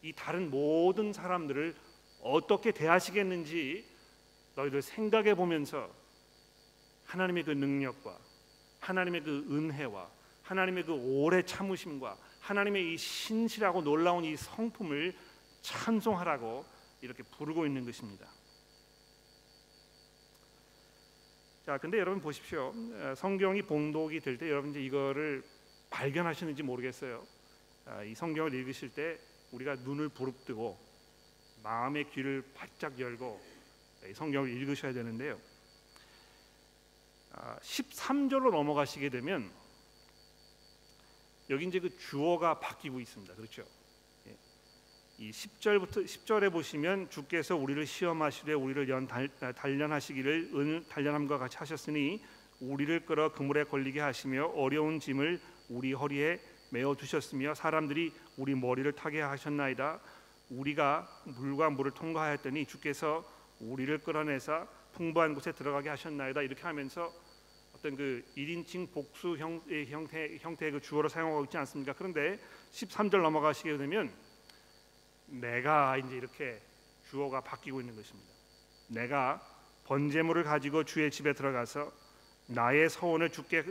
이 0.01 0.13
다른 0.13 0.49
모든 0.49 1.13
사람들을 1.13 1.75
어떻게 2.21 2.71
대하시겠는지 2.71 3.85
너희들 4.55 4.81
생각해 4.81 5.35
보면서 5.35 5.89
하나님의 7.05 7.43
그 7.43 7.51
능력과 7.51 8.17
하나님의 8.79 9.23
그 9.23 9.45
은혜와 9.49 10.09
하나님의 10.43 10.85
그 10.85 10.93
오래 10.93 11.43
참으심과 11.43 12.17
하나님의 12.39 12.93
이 12.93 12.97
신실하고 12.97 13.81
놀라운 13.81 14.23
이 14.23 14.35
성품을 14.35 15.15
찬송하라고 15.61 16.65
이렇게 17.01 17.23
부르고 17.23 17.65
있는 17.65 17.85
것입니다. 17.85 18.27
자, 21.65 21.77
근데 21.77 21.99
여러분 21.99 22.21
보십시오. 22.21 22.73
성경이 23.17 23.63
봉독이 23.63 24.21
될 24.21 24.37
때 24.37 24.49
여러분 24.49 24.71
이제 24.71 24.81
이거를 24.81 25.43
발견하시는지 25.89 26.63
모르겠어요. 26.63 27.25
이 28.05 28.15
성경을 28.15 28.53
읽으실 28.53 28.89
때 28.93 29.19
우리가 29.51 29.75
눈을 29.75 30.09
부릅뜨고 30.09 30.77
마음의 31.63 32.11
귀를 32.11 32.43
바짝 32.53 32.99
열고 32.99 33.41
성경을 34.13 34.49
읽으셔야 34.49 34.93
되는데요. 34.93 35.39
13절로 37.61 38.47
아, 38.47 38.57
넘어가시게 38.57 39.09
되면 39.09 39.51
여기 41.49 41.65
이제 41.65 41.79
그 41.79 41.95
주어가 41.97 42.59
바뀌고 42.59 42.99
있습니다. 42.99 43.35
그렇죠? 43.35 43.63
예. 44.27 44.35
이 45.17 45.31
10절부터 45.31 46.05
10절에 46.05 46.51
보시면 46.51 47.09
주께서 47.09 47.55
우리를 47.55 47.85
시험하시되 47.85 48.53
우리를 48.53 48.89
연 48.89 49.07
단련하시기를 49.07 50.51
은 50.55 50.85
단련함과 50.89 51.37
같이 51.37 51.57
하셨으니 51.57 52.23
우리를 52.59 53.05
끌어 53.05 53.31
그물에 53.31 53.65
걸리게 53.65 53.99
하시며 53.99 54.47
어려운 54.55 54.99
짐을 54.99 55.39
우리 55.69 55.93
허리에 55.93 56.39
메어 56.69 56.95
두셨으며 56.95 57.55
사람들이 57.55 58.13
우리 58.37 58.55
머리를 58.55 58.91
타게 58.93 59.21
하셨나이다. 59.21 59.99
우리가 60.49 61.07
물과 61.25 61.69
물을 61.71 61.91
통과하였더니 61.91 62.65
주께서 62.65 63.23
우리를 63.59 63.97
끌어내사 63.99 64.67
풍부한 64.93 65.33
곳에 65.33 65.51
들어가게 65.51 65.89
하셨나이다. 65.89 66.41
이렇게 66.41 66.63
하면서 66.63 67.13
어떤 67.75 67.95
그 67.95 68.23
1인칭 68.35 68.91
복수 68.91 69.37
형, 69.37 69.61
형태 69.89 70.37
형태의 70.39 70.71
그 70.71 70.81
주어로 70.81 71.09
사용하고 71.09 71.43
있지 71.45 71.57
않습니까? 71.57 71.93
그런데 71.93 72.39
13절 72.71 73.21
넘어가시게 73.21 73.77
되면 73.77 74.11
내가 75.27 75.97
이제 75.97 76.15
이렇게 76.15 76.61
주어가 77.09 77.41
바뀌고 77.41 77.81
있는 77.81 77.95
것입니다. 77.95 78.31
내가 78.89 79.41
번제물을 79.85 80.43
가지고 80.43 80.83
주의 80.83 81.11
집에 81.11 81.33
들어가서 81.33 81.91
나의 82.47 82.89
서원을 82.89 83.29
주께 83.29 83.63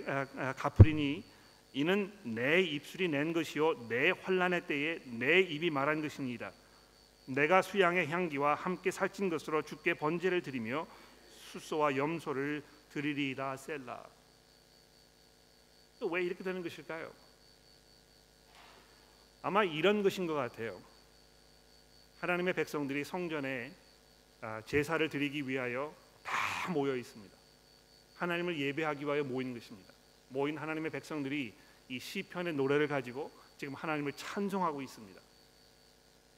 갚으리니 0.56 1.24
이는 1.76 2.10
내 2.22 2.62
입술이 2.62 3.08
낸 3.08 3.34
것이요 3.34 3.86
내 3.90 4.10
환란의 4.10 4.66
때에 4.66 4.98
내 5.18 5.40
입이 5.40 5.68
말한 5.68 6.00
것입니다. 6.00 6.50
내가 7.26 7.60
수양의 7.60 8.08
향기와 8.08 8.54
함께 8.54 8.90
살찐 8.90 9.28
것으로 9.28 9.60
주께 9.60 9.92
번제를 9.92 10.40
드리며 10.40 10.86
수소와 11.50 11.98
염소를 11.98 12.64
드리리이다 12.92 13.58
셀라. 13.58 14.02
왜 16.10 16.22
이렇게 16.24 16.42
되는 16.42 16.62
것일까요? 16.62 17.12
아마 19.42 19.62
이런 19.62 20.02
것인 20.02 20.26
것 20.26 20.32
같아요. 20.32 20.80
하나님의 22.20 22.54
백성들이 22.54 23.04
성전에 23.04 23.70
아, 24.40 24.62
제사를 24.64 25.06
드리기 25.10 25.46
위하여 25.46 25.94
다 26.22 26.72
모여 26.72 26.96
있습니다. 26.96 27.36
하나님을 28.14 28.58
예배하기 28.58 29.04
위하여 29.04 29.24
모인 29.24 29.52
것입니다. 29.52 29.92
모인 30.30 30.56
하나님의 30.56 30.90
백성들이 30.90 31.65
이 31.88 31.98
시편의 31.98 32.54
노래를 32.54 32.88
가지고 32.88 33.30
지금 33.56 33.74
하나님을 33.74 34.12
찬송하고 34.12 34.82
있습니다. 34.82 35.20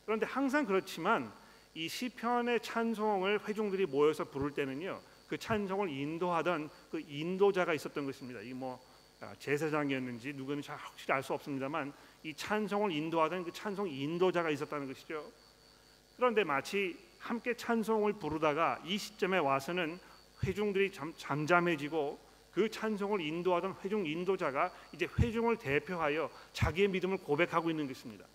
그런데 0.04 0.26
항상 0.26 0.64
그렇지만 0.64 1.32
이 1.74 1.88
시편의 1.88 2.60
찬송을 2.60 3.46
회중들이 3.46 3.86
모여서 3.86 4.24
부를 4.24 4.52
때는요. 4.52 5.00
그 5.28 5.36
찬송을 5.36 5.90
인도하던 5.90 6.70
그 6.90 7.00
인도자가 7.06 7.74
있었던 7.74 8.06
것입니다. 8.06 8.40
이뭐 8.40 8.80
아, 9.20 9.34
제사장이었는지 9.38 10.32
누구는 10.34 10.62
확실히 10.64 11.12
알 11.12 11.22
수 11.22 11.34
없습니다만 11.34 11.92
이 12.22 12.34
찬송을 12.34 12.92
인도하던 12.92 13.44
그 13.44 13.52
찬송 13.52 13.88
인도자가 13.88 14.50
있었다는 14.50 14.86
것이죠. 14.86 15.30
그런데 16.16 16.44
마치 16.44 16.96
함께 17.18 17.54
찬송을 17.54 18.14
부르다가 18.14 18.80
이 18.84 18.96
시점에 18.96 19.38
와서는 19.38 19.98
회중들이 20.44 20.92
잠, 20.92 21.12
잠잠해지고 21.16 22.18
그 22.58 22.68
찬송을 22.68 23.20
인도하던 23.20 23.76
회중 23.84 24.04
인도자가 24.04 24.72
이제 24.92 25.06
회중을 25.16 25.58
대표하여 25.58 26.28
자기의 26.52 26.88
믿음을 26.88 27.18
고백하고 27.18 27.70
있는 27.70 27.86
것입니다. 27.86 28.26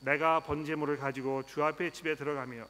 내가 0.00 0.40
번제물을 0.40 0.98
가지고 0.98 1.42
주 1.46 1.64
앞에 1.64 1.88
집에 1.88 2.14
들어가며 2.14 2.68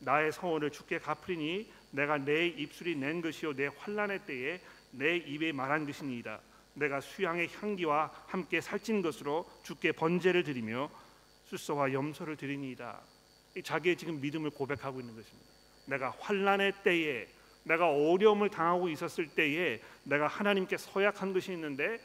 나의 0.00 0.32
성원을 0.32 0.72
주께 0.72 0.98
갚으리니 0.98 1.70
내가 1.92 2.18
내 2.18 2.48
입술이 2.48 2.96
낸 2.96 3.20
것이요 3.20 3.54
내 3.54 3.68
환란의 3.68 4.26
때에 4.26 4.60
내 4.90 5.16
입에 5.16 5.52
말한 5.52 5.86
것이니이다. 5.86 6.40
내가 6.74 7.00
수양의 7.00 7.50
향기와 7.54 8.10
함께 8.26 8.60
살찐 8.60 9.00
것으로 9.00 9.48
주께 9.62 9.92
번제를 9.92 10.42
드리며 10.42 10.90
수소와 11.44 11.92
염소를 11.92 12.36
드리니이다. 12.36 13.00
자기의 13.62 13.96
지금 13.96 14.20
믿음을 14.20 14.50
고백하고 14.50 14.98
있는 14.98 15.14
것입니다. 15.14 15.52
내가 15.86 16.10
환란의 16.18 16.72
때에 16.82 17.28
내가 17.64 17.90
어려움을 17.90 18.50
당하고 18.50 18.88
있었을 18.88 19.28
때에 19.28 19.80
내가 20.04 20.26
하나님께 20.26 20.76
서약한 20.76 21.32
것이 21.32 21.52
있는데 21.52 22.00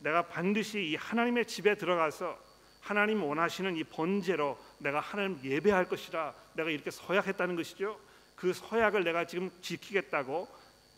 내가 0.00 0.28
반드시 0.28 0.82
이 0.82 0.96
하나님의 0.96 1.46
집에 1.46 1.76
들어가서 1.76 2.38
하나님 2.80 3.22
원하시는 3.22 3.76
이 3.76 3.84
번제로 3.84 4.58
내가 4.78 5.00
하나님 5.00 5.40
예배할 5.42 5.88
것이라 5.88 6.34
내가 6.54 6.70
이렇게 6.70 6.90
서약했다는 6.90 7.56
것이죠. 7.56 7.98
그 8.36 8.52
서약을 8.52 9.04
내가 9.04 9.26
지금 9.26 9.50
지키겠다고 9.60 10.46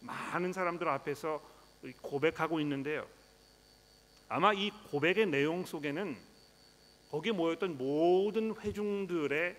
많은 0.01 0.53
사람들 0.53 0.88
앞에서 0.88 1.40
고백하고 2.03 2.61
있는데요. 2.61 3.07
아마 4.29 4.53
이 4.53 4.71
고백의 4.90 5.27
내용 5.27 5.64
속에는 5.64 6.16
거기에 7.11 7.33
모였던 7.33 7.79
모든 7.79 8.55
회중들의 8.55 9.57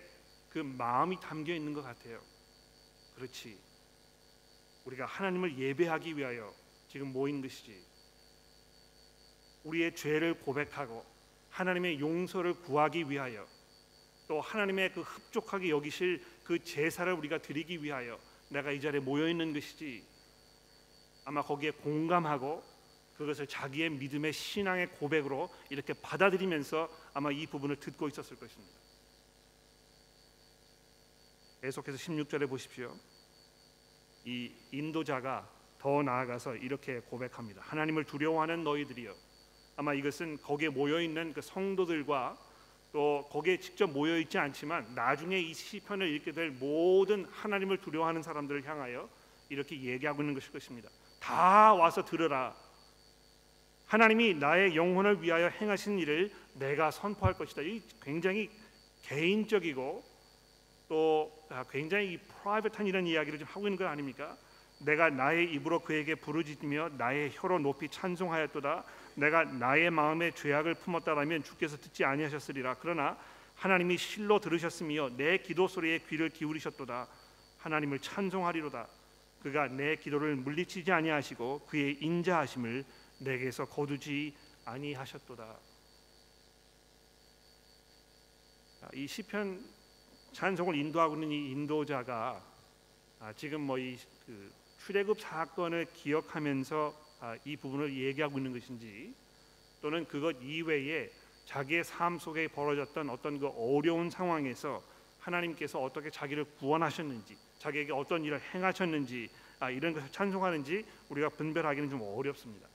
그 0.50 0.58
마음이 0.58 1.18
담겨 1.20 1.52
있는 1.52 1.72
것 1.72 1.82
같아요. 1.82 2.20
그렇지. 3.16 3.58
우리가 4.84 5.06
하나님을 5.06 5.58
예배하기 5.58 6.16
위하여 6.16 6.54
지금 6.88 7.12
모인 7.12 7.40
것이지. 7.40 7.80
우리의 9.64 9.94
죄를 9.94 10.34
고백하고 10.34 11.04
하나님의 11.50 12.00
용서를 12.00 12.54
구하기 12.54 13.10
위하여 13.10 13.46
또 14.26 14.40
하나님의 14.40 14.92
그 14.92 15.00
흡족하게 15.00 15.70
여기실 15.70 16.24
그 16.44 16.62
제사를 16.62 17.12
우리가 17.12 17.38
드리기 17.38 17.82
위하여 17.82 18.18
내가 18.48 18.70
이 18.72 18.80
자리에 18.80 19.00
모여 19.00 19.28
있는 19.28 19.52
것이지. 19.52 20.04
아마 21.24 21.42
거기에 21.42 21.70
공감하고 21.70 22.62
그것을 23.16 23.46
자기의 23.46 23.90
믿음의 23.90 24.32
신앙의 24.32 24.88
고백으로 24.92 25.52
이렇게 25.68 25.92
받아들이면서 25.92 26.88
아마 27.12 27.30
이 27.30 27.46
부분을 27.46 27.76
듣고 27.76 28.08
있었을 28.08 28.38
것입니다. 28.38 28.74
계속해서 31.60 31.98
16절에 31.98 32.48
보십시오. 32.48 32.96
이 34.24 34.52
인도자가 34.70 35.48
더 35.78 36.02
나아가서 36.02 36.56
이렇게 36.56 37.00
고백합니다. 37.00 37.62
하나님을 37.62 38.04
두려워하는 38.04 38.64
너희들이여. 38.64 39.14
아마 39.76 39.94
이것은 39.94 40.38
거기에 40.42 40.68
모여 40.68 41.00
있는 41.00 41.32
그 41.32 41.40
성도들과 41.40 42.36
또 42.92 43.26
거기에 43.30 43.58
직접 43.58 43.90
모여 43.90 44.18
있지 44.18 44.36
않지만 44.36 44.94
나중에 44.94 45.38
이 45.38 45.54
시편을 45.54 46.08
읽게 46.08 46.32
될 46.32 46.50
모든 46.50 47.24
하나님을 47.26 47.78
두려워하는 47.78 48.22
사람들을 48.22 48.66
향하여 48.66 49.08
이렇게 49.48 49.80
얘기하고 49.80 50.22
있는 50.22 50.34
것일 50.34 50.52
것입니다. 50.52 50.90
다 51.20 51.72
와서 51.72 52.04
들으라. 52.04 52.54
하나님이 53.86 54.34
나의 54.34 54.76
영혼을 54.76 55.22
위하여 55.22 55.48
행하신 55.48 55.98
일을 55.98 56.30
내가 56.54 56.90
선포할 56.90 57.34
것이다. 57.34 57.62
이 57.62 57.82
굉장히 58.02 58.50
개인적이고 59.02 60.04
또 60.88 61.32
아, 61.48 61.64
굉장히 61.70 62.18
프라이빗한 62.42 62.86
이런 62.86 63.06
이야기를 63.06 63.38
좀 63.38 63.48
하고 63.48 63.66
있는 63.66 63.76
것 63.76 63.86
아닙니까? 63.86 64.36
내가 64.78 65.10
나의 65.10 65.52
입으로 65.52 65.80
그에게 65.80 66.14
부르짖으며 66.14 66.90
나의 66.96 67.30
혀로 67.34 67.58
높이 67.58 67.88
찬송하였도다. 67.88 68.84
내가 69.16 69.44
나의 69.44 69.90
마음에 69.90 70.30
죄악을 70.30 70.74
품었다라면 70.74 71.42
주께서 71.44 71.76
듣지 71.76 72.04
아니하셨으리라. 72.04 72.76
그러나 72.80 73.18
하나님이 73.56 73.98
실로 73.98 74.40
들으셨으며 74.40 75.10
내 75.16 75.38
기도 75.38 75.68
소리에 75.68 75.98
귀를 76.08 76.30
기울이셨도다. 76.30 77.08
하나님을 77.58 77.98
찬송하리로다. 77.98 78.88
그가 79.42 79.68
내 79.68 79.96
기도를 79.96 80.36
물리치지 80.36 80.90
아니하시고 80.92 81.66
그의 81.66 81.98
인자하심을 82.00 82.84
내게서 83.18 83.66
거두지 83.66 84.34
아니하셨도다. 84.64 85.56
이 88.94 89.06
시편 89.06 89.62
찬송을 90.32 90.74
인도하고 90.76 91.14
있는 91.14 91.30
이 91.30 91.50
인도자가 91.50 92.42
아, 93.18 93.32
지금 93.34 93.62
뭐이그 93.62 94.52
출애굽 94.78 95.20
사건을 95.20 95.86
기억하면서 95.92 96.94
아, 97.20 97.36
이 97.44 97.56
부분을 97.56 97.94
얘기하고 97.94 98.38
있는 98.38 98.52
것인지 98.52 99.14
또는 99.82 100.06
그것 100.06 100.36
이외에 100.40 101.10
자기의 101.44 101.84
삶 101.84 102.18
속에 102.18 102.48
벌어졌던 102.48 103.10
어떤 103.10 103.38
그 103.38 103.48
어려운 103.48 104.08
상황에서 104.08 104.82
하나님께서 105.18 105.82
어떻게 105.82 106.10
자기를 106.10 106.44
구원하셨는지 106.58 107.36
자기에게 107.58 107.92
어떤 107.92 108.24
일을 108.24 108.40
행하셨는지 108.54 109.28
아, 109.58 109.70
이런 109.70 109.92
것을 109.92 110.10
찬송하는지 110.10 110.84
우리가 111.10 111.28
분별하기는 111.30 111.90
좀 111.90 112.00
어렵습니다. 112.02 112.68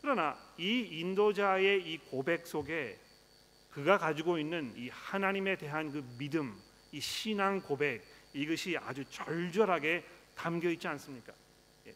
그러나 0.00 0.38
이 0.58 1.00
인도자의 1.00 1.90
이 1.90 1.98
고백 1.98 2.46
속에 2.46 2.98
그가 3.74 3.98
가지고 3.98 4.38
있는 4.38 4.72
이 4.76 4.88
하나님에 4.88 5.56
대한 5.56 5.90
그 5.90 6.04
믿음, 6.16 6.56
이 6.92 7.00
신앙 7.00 7.60
고백 7.60 8.04
이것이 8.32 8.78
아주 8.78 9.04
절절하게 9.10 10.04
담겨 10.36 10.70
있지 10.70 10.86
않습니까? 10.86 11.32
예. 11.88 11.94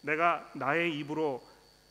내가 0.00 0.50
나의 0.54 0.98
입으로 0.98 1.46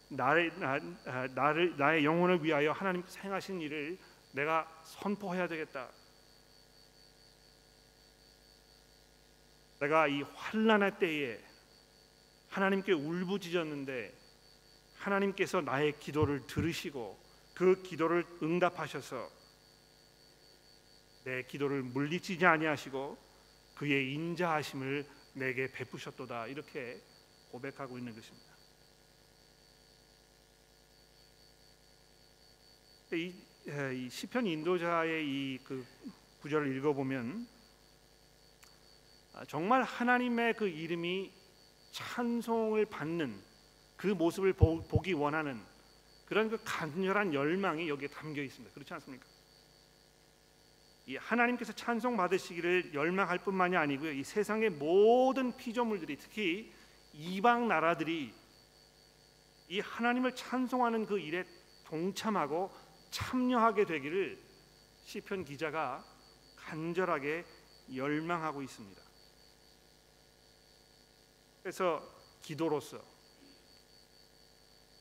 나를, 0.09 0.59
나, 0.59 0.79
아, 1.05 1.27
나를 1.35 1.77
나의 1.77 2.03
영혼을 2.03 2.43
위하여 2.43 2.71
하나님 2.71 3.03
행하신 3.23 3.61
일을 3.61 3.99
내가 4.31 4.67
선포해야 4.85 5.47
되겠다. 5.47 5.87
내가 9.79 10.07
이 10.07 10.23
환란의 10.23 10.97
때에 10.97 11.39
하나님께 12.49 12.93
울부짖었는데 12.93 14.13
하나님께서 14.97 15.61
나의 15.61 15.99
기도를 15.99 16.47
들으시고 16.47 17.20
그 17.61 17.79
기도를 17.83 18.25
응답하셔서 18.41 19.29
내 21.25 21.43
기도를 21.43 21.83
물리치지 21.83 22.43
아니하시고 22.43 23.15
그의 23.75 24.15
인자하심을 24.15 25.05
내게 25.33 25.71
베푸셨도다 25.71 26.47
이렇게 26.47 26.99
고백하고 27.51 27.99
있는 27.99 28.15
것입니다. 28.15 28.51
이, 33.13 33.35
이 33.67 34.09
시편 34.09 34.47
인도자의 34.47 35.27
이 35.27 35.59
그 35.63 35.85
구절을 36.41 36.75
읽어보면 36.77 37.47
아, 39.33 39.45
정말 39.45 39.83
하나님의 39.83 40.55
그 40.55 40.67
이름이 40.67 41.31
찬송을 41.91 42.87
받는 42.87 43.39
그 43.97 44.07
모습을 44.07 44.53
보, 44.53 44.81
기 45.03 45.13
원하는 45.13 45.69
그런 46.31 46.49
그 46.49 46.57
간절한 46.63 47.33
열망이 47.33 47.89
여기에 47.89 48.07
담겨 48.07 48.41
있습니다. 48.41 48.73
그렇지 48.73 48.93
않습니까? 48.93 49.25
이 51.05 51.17
하나님께서 51.17 51.73
찬송 51.73 52.15
받으시기를 52.15 52.93
열망할 52.93 53.39
뿐만이 53.39 53.75
아니고요. 53.75 54.13
이 54.13 54.23
세상의 54.23 54.69
모든 54.69 55.57
피조물들이 55.57 56.17
특히 56.17 56.71
이방 57.11 57.67
나라들이 57.67 58.33
이 59.67 59.79
하나님을 59.81 60.33
찬송하는 60.33 61.05
그 61.05 61.19
일에 61.19 61.45
동참하고 61.83 62.71
참여하게 63.09 63.83
되기를 63.83 64.39
시편 65.03 65.43
기자가 65.43 66.01
간절하게 66.55 67.43
열망하고 67.93 68.61
있습니다. 68.61 69.01
그래서 71.61 72.01
기도로서 72.41 73.03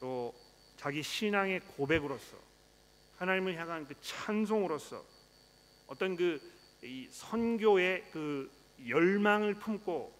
또 0.00 0.39
자기 0.80 1.02
신앙의 1.02 1.60
고백으로서 1.76 2.38
하나님을 3.18 3.54
향한 3.58 3.86
그 3.86 3.94
찬송으로서 4.00 5.04
어떤 5.86 6.16
그 6.16 6.40
선교의 7.10 8.10
그 8.10 8.50
열망을 8.88 9.56
품고 9.56 10.10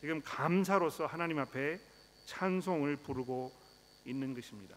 지금 0.00 0.20
감사로서 0.20 1.06
하나님 1.06 1.38
앞에 1.38 1.78
찬송을 2.24 2.96
부르고 2.96 3.52
있는 4.04 4.34
것입니다. 4.34 4.76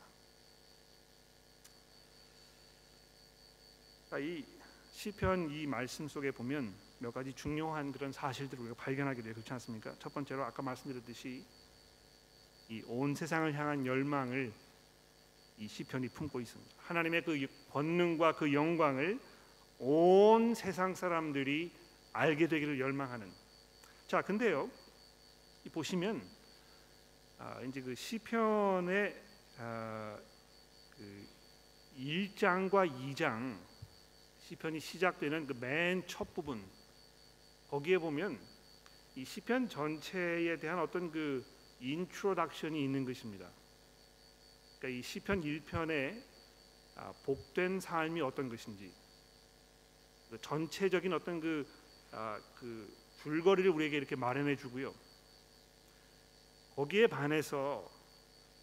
이 4.19 4.45
시편 4.91 5.49
이 5.49 5.65
말씀 5.65 6.07
속에 6.07 6.29
보면 6.29 6.75
몇 6.99 7.11
가지 7.11 7.33
중요한 7.33 7.91
그런 7.91 8.11
사실들을 8.11 8.65
우리가 8.65 8.83
발견하게 8.83 9.23
돼요. 9.23 9.33
그렇지 9.33 9.51
않습니까? 9.53 9.95
첫 9.97 10.13
번째로 10.13 10.43
아까 10.43 10.61
말씀드렸듯이 10.61 11.43
이 12.69 12.83
온 12.87 13.15
세상을 13.15 13.53
향한 13.55 13.85
열망을 13.85 14.51
이 15.57 15.67
시편이 15.67 16.09
품고 16.09 16.39
있습니다. 16.41 16.73
하나님의 16.77 17.23
그 17.23 17.47
권능과 17.71 18.35
그 18.35 18.53
영광을 18.53 19.19
온 19.79 20.53
세상 20.53 20.93
사람들이 20.93 21.71
알게 22.13 22.47
되기를 22.47 22.79
열망하는. 22.79 23.31
자, 24.07 24.21
근데요. 24.21 24.69
보시면 25.71 26.21
아, 27.39 27.61
이제 27.67 27.81
그 27.81 27.93
시편의 27.93 29.15
아, 29.59 30.17
그 30.97 31.27
1장과 31.99 32.89
2장 33.15 33.57
시편이 34.43 34.79
시작되는 34.79 35.45
그 35.45 35.53
맨 35.59 36.03
첫 36.07 36.33
부분 36.33 36.63
거기에 37.69 37.97
보면 37.97 38.39
이 39.15 39.25
시편 39.25 39.67
전체에 39.67 40.57
대한 40.57 40.79
어떤 40.79 41.11
그 41.11 41.45
introduction이 41.79 42.83
있는 42.83 43.05
것입니다. 43.05 43.49
그러니까 44.79 44.99
이 44.99 45.01
시편 45.01 45.41
1편의 45.41 46.23
아, 46.95 47.13
복된 47.23 47.79
삶이 47.79 48.21
어떤 48.21 48.49
것인지 48.49 48.91
그 50.29 50.41
전체적인 50.41 51.13
어떤 51.13 51.39
그, 51.39 51.67
아, 52.11 52.39
그 52.55 52.91
줄거리를 53.21 53.69
우리에게 53.69 53.97
이렇게 53.97 54.15
마련해 54.15 54.55
주고요. 54.55 54.93
거기에 56.75 57.07
반해서 57.07 57.89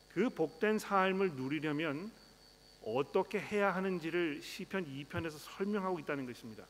그 0.08 0.30
복된 0.30 0.78
삶을 0.78 1.32
누리려면 1.32 2.12
어떻게 2.84 3.40
해야 3.40 3.74
하는지를 3.74 4.42
시편 4.42 4.86
2편에서 4.86 5.38
설명하고 5.38 5.98
있다는 6.00 6.26
것입니다. 6.26 6.64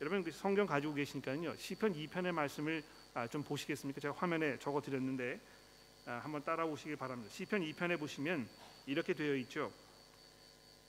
여러분 0.00 0.24
그 0.24 0.32
성경 0.32 0.66
가지고 0.66 0.94
계시니까요. 0.94 1.56
시편 1.56 1.94
2편의 1.94 2.32
말씀을 2.32 2.82
아, 3.14 3.26
좀 3.26 3.42
보시겠습니까? 3.42 4.00
제가 4.00 4.14
화면에 4.14 4.58
적어 4.58 4.80
드렸는데 4.80 5.34
아, 5.34 5.59
한번 6.04 6.42
따라오시길 6.44 6.96
바랍니다. 6.96 7.32
시편 7.32 7.60
2편에 7.62 7.98
보시면 7.98 8.48
이렇게 8.86 9.14
되어 9.14 9.34
있죠. 9.36 9.72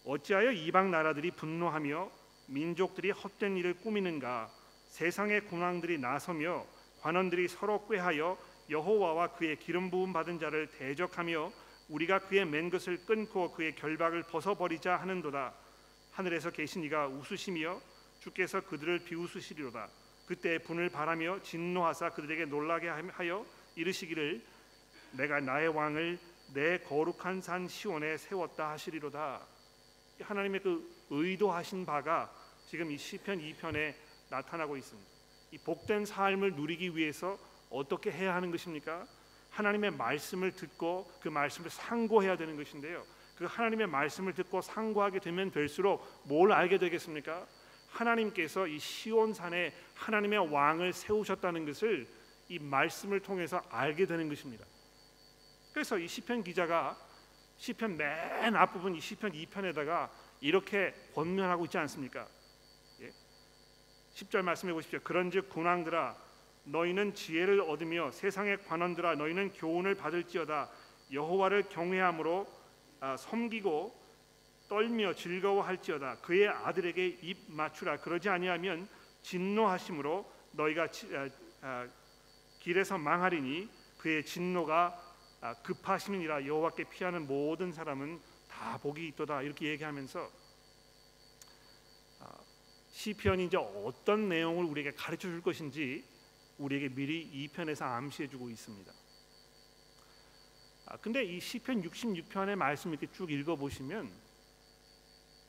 어찌하여 0.05 0.51
이방 0.51 0.89
나라들이 0.89 1.31
분노하며 1.31 2.11
민족들이 2.47 3.11
헛된 3.11 3.57
일을 3.57 3.75
꾸미는가? 3.75 4.49
세상의 4.87 5.45
군왕들이 5.45 5.99
나서며 5.99 6.65
관원들이 7.01 7.47
서로 7.47 7.87
꾀하여 7.87 8.37
여호와와 8.69 9.33
그의 9.33 9.57
기름 9.59 9.89
부음 9.89 10.13
받은 10.13 10.39
자를 10.39 10.67
대적하며 10.67 11.51
우리가 11.89 12.19
그의 12.19 12.45
맨 12.45 12.69
것을 12.69 13.05
끊고 13.05 13.51
그의 13.51 13.75
결박을 13.75 14.23
벗어버리자 14.23 14.97
하는도다. 14.97 15.53
하늘에서 16.11 16.51
계신 16.51 16.83
이가 16.83 17.07
웃으시며 17.07 17.79
주께서 18.19 18.61
그들을 18.61 18.99
비웃으시리로다. 18.99 19.89
그때 20.25 20.57
분을 20.59 20.89
바라며 20.89 21.41
진노하사 21.41 22.11
그들에게 22.11 22.45
놀라게 22.45 22.87
하여 22.87 23.45
이르시기를 23.75 24.41
내가 25.11 25.39
나의 25.39 25.69
왕을 25.69 26.19
내 26.53 26.79
거룩한 26.79 27.41
산 27.41 27.67
시온에 27.67 28.17
세웠다 28.17 28.71
하시리로다. 28.71 29.41
하나님의 30.21 30.61
그 30.61 31.05
의도하신 31.09 31.85
바가 31.85 32.31
지금 32.67 32.91
이 32.91 32.97
시편 32.97 33.39
2편에 33.39 33.93
나타나고 34.29 34.77
있습니다. 34.77 35.09
이 35.51 35.57
복된 35.57 36.05
삶을 36.05 36.53
누리기 36.53 36.95
위해서 36.95 37.37
어떻게 37.69 38.11
해야 38.11 38.35
하는 38.35 38.51
것입니까? 38.51 39.05
하나님의 39.49 39.91
말씀을 39.91 40.53
듣고 40.53 41.11
그 41.21 41.29
말씀을 41.29 41.69
상고해야 41.69 42.37
되는 42.37 42.55
것인데요. 42.55 43.05
그 43.35 43.45
하나님의 43.45 43.87
말씀을 43.87 44.33
듣고 44.33 44.61
상고하게 44.61 45.19
되면 45.19 45.51
될수록 45.51 46.05
뭘 46.25 46.51
알게 46.53 46.77
되겠습니까? 46.77 47.45
하나님께서 47.89 48.67
이 48.67 48.79
시온산에 48.79 49.73
하나님의 49.95 50.51
왕을 50.51 50.93
세우셨다는 50.93 51.65
것을 51.65 52.07
이 52.47 52.59
말씀을 52.59 53.19
통해서 53.19 53.61
알게 53.69 54.05
되는 54.05 54.29
것입니다. 54.29 54.65
그래서 55.73 55.97
이 55.97 56.07
시편 56.07 56.43
기자가 56.43 56.97
시편 57.57 57.97
맨 57.97 58.55
앞부분 58.55 58.95
이 58.95 58.99
시편 58.99 59.31
2편에다가 59.31 60.09
이렇게 60.41 60.93
권면하고 61.13 61.65
있지 61.65 61.77
않습니까? 61.77 62.27
예. 63.01 63.11
10절 64.15 64.41
말씀해 64.41 64.73
보십시오. 64.73 64.99
그런즉 65.03 65.49
군왕들아 65.49 66.15
너희는 66.63 67.13
지혜를 67.13 67.61
얻으며 67.61 68.11
세상의 68.11 68.63
관원들아 68.65 69.15
너희는 69.15 69.53
교훈을 69.53 69.95
받을지어다 69.95 70.69
여호와를 71.11 71.69
경외함으로 71.69 72.47
아, 72.99 73.17
섬기고 73.17 73.99
떨며 74.69 75.13
즐거워할지어다 75.13 76.17
그의 76.21 76.47
아들에게 76.47 77.05
입 77.21 77.37
맞추라 77.47 77.97
그러지 77.97 78.29
아니하면 78.29 78.87
진노하심으로 79.21 80.31
너희가 80.51 80.83
아, 80.83 81.29
아, 81.61 81.87
길에서 82.59 82.97
망하리니 82.97 83.69
그의 83.97 84.23
진노가 84.25 85.10
급하심이니라 85.63 86.45
여호와께 86.45 86.85
피하는 86.85 87.27
모든 87.27 87.73
사람은 87.73 88.21
다 88.49 88.77
복이 88.77 89.07
있도다 89.07 89.41
이렇게 89.41 89.67
얘기하면서 89.69 90.29
시편이 92.91 93.45
이제 93.45 93.57
어떤 93.57 94.29
내용을 94.29 94.65
우리에게 94.65 94.91
가르쳐 94.91 95.27
줄 95.27 95.41
것인지 95.41 96.03
우리에게 96.59 96.89
미리 96.89 97.21
이 97.21 97.47
편에서 97.47 97.85
암시해 97.85 98.29
주고 98.29 98.49
있습니다. 98.49 98.91
아, 100.85 100.97
근데 100.97 101.23
이 101.23 101.39
시편 101.39 101.81
66편의 101.81 102.55
말씀 102.55 102.91
이렇게 102.91 103.07
쭉 103.11 103.31
읽어 103.31 103.55
보시면 103.55 104.11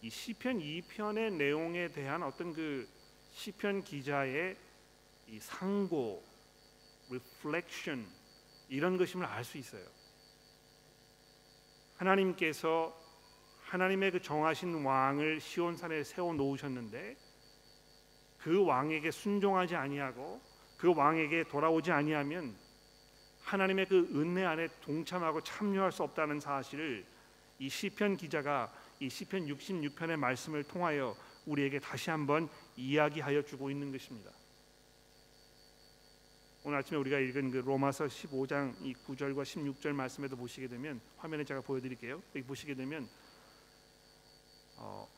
이 0.01 0.09
시편 0.09 0.61
2편의 0.61 1.33
내용에 1.35 1.93
대한 1.93 2.23
어떤 2.23 2.55
그 2.55 2.89
시편 3.33 3.85
기자의 3.85 4.57
이 5.29 5.39
상고, 5.41 6.23
reflection 7.09 8.07
이런 8.73 8.97
것임을 8.97 9.27
알 9.27 9.45
수 9.45 9.59
있어요. 9.59 9.85
하나님께서 11.99 12.99
하나님의 13.65 14.13
그 14.13 14.23
정하신 14.23 14.83
왕을 14.83 15.41
시온산에 15.43 16.03
세워 16.05 16.33
놓으셨는데 16.33 17.17
그 18.39 18.65
왕에게 18.65 19.11
순종하지 19.11 19.77
아니하고 19.77 20.41
그 20.79 20.95
왕에게 20.95 21.45
돌아오지 21.45 21.93
아니하면 21.93 22.57
하나님의 23.43 23.87
그 23.89 24.09
은혜 24.15 24.43
안에 24.43 24.69
동참하고 24.81 25.43
참여할 25.43 25.93
수 25.93 26.03
없다는 26.05 26.41
사실을 26.41 27.05
이 27.59 27.69
시편 27.69 28.17
기자가 28.17 28.73
이 29.01 29.11
시편 29.11 29.49
66편의 29.49 30.17
말씀을 30.17 30.65
통하여 30.65 31.15
우리에게 31.45 31.79
다시 31.79 32.09
한번 32.09 32.49
이야기하여 32.77 33.43
주고 33.43 33.71
있는 33.71 33.93
것입니다. 33.93 34.31
오늘 36.65 36.79
아침에 36.79 36.97
우리가 36.97 37.19
읽은 37.19 37.51
그 37.51 37.57
로마서 37.57 38.05
15장 38.07 38.77
이 38.83 38.95
9절과 38.95 39.43
16절 39.43 39.93
말씀에도 39.95 40.37
보시게 40.37 40.69
되면 40.69 41.01
화면에 41.17 41.43
제가 41.43 41.61
보여드릴게요. 41.61 42.23
여기 42.37 42.47
보시게 42.47 42.77
되면 42.77 43.09
어, 44.77 45.09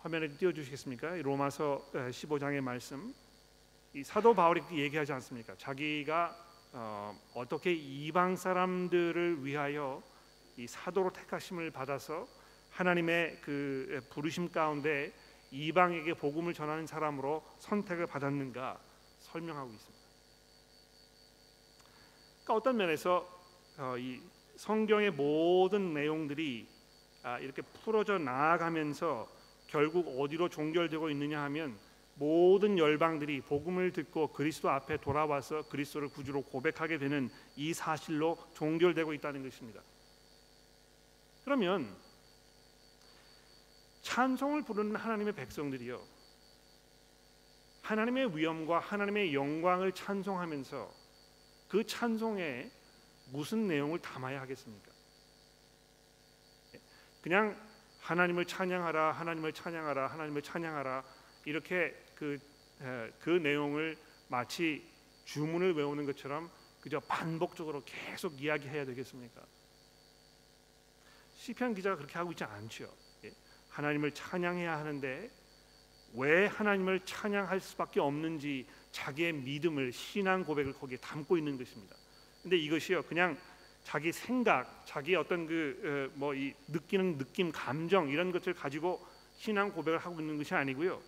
화면에 0.00 0.28
띄워 0.36 0.52
주시겠습니까? 0.52 1.16
로마서 1.22 1.88
15장의 1.94 2.60
말씀. 2.60 3.14
이 3.94 4.04
사도 4.04 4.34
바울이 4.34 4.62
얘기하지 4.72 5.14
않습니까? 5.14 5.54
자기가 5.56 6.36
어, 6.74 7.18
어떻게 7.32 7.72
이방 7.72 8.36
사람들을 8.36 9.46
위하여 9.46 10.02
이 10.58 10.66
사도로 10.66 11.14
택하심을 11.14 11.70
받아서 11.70 12.28
하나님의 12.72 13.40
그 13.40 14.06
부르심 14.10 14.52
가운데 14.52 15.14
이방에게 15.50 16.12
복음을 16.12 16.52
전하는 16.52 16.86
사람으로 16.86 17.42
선택을 17.58 18.06
받았는가 18.06 18.78
설명하고 19.20 19.70
있습니다. 19.72 20.01
그러니까 22.42 22.54
어떤 22.54 22.76
면에서 22.76 23.28
어, 23.78 23.96
이 23.98 24.20
성경의 24.56 25.12
모든 25.12 25.94
내용들이 25.94 26.68
아, 27.22 27.38
이렇게 27.38 27.62
풀어져 27.62 28.18
나아가면서 28.18 29.28
결국 29.68 30.20
어디로 30.20 30.48
종결되고 30.48 31.08
있느냐 31.10 31.42
하면 31.44 31.78
모든 32.14 32.78
열방들이 32.78 33.40
복음을 33.42 33.92
듣고 33.92 34.32
그리스도 34.32 34.70
앞에 34.70 34.98
돌아와서 34.98 35.66
그리스도를 35.68 36.08
구주로 36.08 36.42
고백하게 36.42 36.98
되는 36.98 37.30
이 37.56 37.72
사실로 37.72 38.36
종결되고 38.54 39.14
있다는 39.14 39.42
것입니다. 39.42 39.80
그러면 41.44 41.96
찬송을 44.02 44.62
부르는 44.62 44.96
하나님의 44.96 45.34
백성들이요. 45.34 46.00
하나님의 47.82 48.36
위엄과 48.36 48.80
하나님의 48.80 49.34
영광을 49.34 49.92
찬송하면서 49.92 51.01
그 51.72 51.86
찬송에 51.86 52.70
무슨 53.30 53.66
내용을 53.66 53.98
담아야 53.98 54.42
하겠습니까? 54.42 54.92
그냥 57.22 57.58
하나님을 58.00 58.44
찬양하라, 58.44 59.12
하나님을 59.12 59.54
찬양하라, 59.54 60.08
하나님을 60.08 60.42
찬양하라 60.42 61.02
이렇게 61.46 61.96
그, 62.14 62.38
그 63.20 63.30
내용을 63.30 63.96
마치 64.28 64.86
주문을 65.24 65.72
외우는 65.72 66.04
것처럼 66.04 66.50
그저 66.82 67.00
반복적으로 67.00 67.82
계속 67.86 68.38
이야기해야 68.38 68.84
되겠습니까? 68.84 69.40
시편 71.36 71.74
기자가 71.74 71.96
그렇게 71.96 72.18
하고 72.18 72.32
있지 72.32 72.44
않죠. 72.44 72.94
예. 73.24 73.32
하나님을 73.70 74.12
찬양해야 74.12 74.76
하는데 74.76 75.30
왜 76.16 76.46
하나님을 76.48 77.06
찬양할 77.06 77.60
수밖에 77.60 77.98
없는지 77.98 78.66
자기의 78.92 79.32
믿음을 79.32 79.92
신앙 79.92 80.44
고백을 80.44 80.74
거기에 80.74 80.98
담고 80.98 81.36
있는 81.36 81.58
것입니다. 81.58 81.96
근데 82.42 82.56
이것이요 82.56 83.02
그냥 83.02 83.36
자기 83.82 84.12
생각, 84.12 84.82
자기 84.86 85.14
어떤 85.16 85.46
그 85.46 86.12
뭐이 86.14 86.50
어, 86.50 86.54
느끼는 86.68 87.18
느낌, 87.18 87.50
감정 87.50 88.08
이런 88.08 88.30
것을 88.30 88.54
가지고 88.54 89.04
신앙 89.36 89.72
고백을 89.72 89.98
하고 89.98 90.20
있는 90.20 90.38
것이 90.38 90.54
아니고요. 90.54 91.00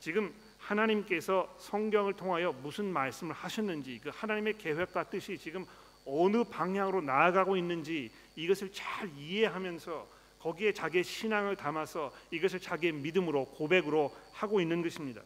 지금 0.00 0.34
하나님께서 0.58 1.54
성경을 1.58 2.14
통하여 2.14 2.52
무슨 2.52 2.86
말씀을 2.86 3.34
하셨는지 3.34 4.00
그 4.02 4.10
하나님의 4.12 4.58
계획과 4.58 5.04
뜻이 5.04 5.38
지금 5.38 5.64
어느 6.04 6.42
방향으로 6.44 7.02
나아가고 7.02 7.56
있는지 7.56 8.10
이것을 8.34 8.72
잘 8.72 9.08
이해하면서 9.16 10.18
거기에 10.40 10.72
자기의 10.72 11.04
신앙을 11.04 11.56
담아서 11.56 12.12
이것을 12.30 12.60
자기의 12.60 12.92
믿음으로 12.94 13.46
고백으로 13.46 14.14
하고 14.32 14.60
있는 14.60 14.82
것입니다. 14.82 15.20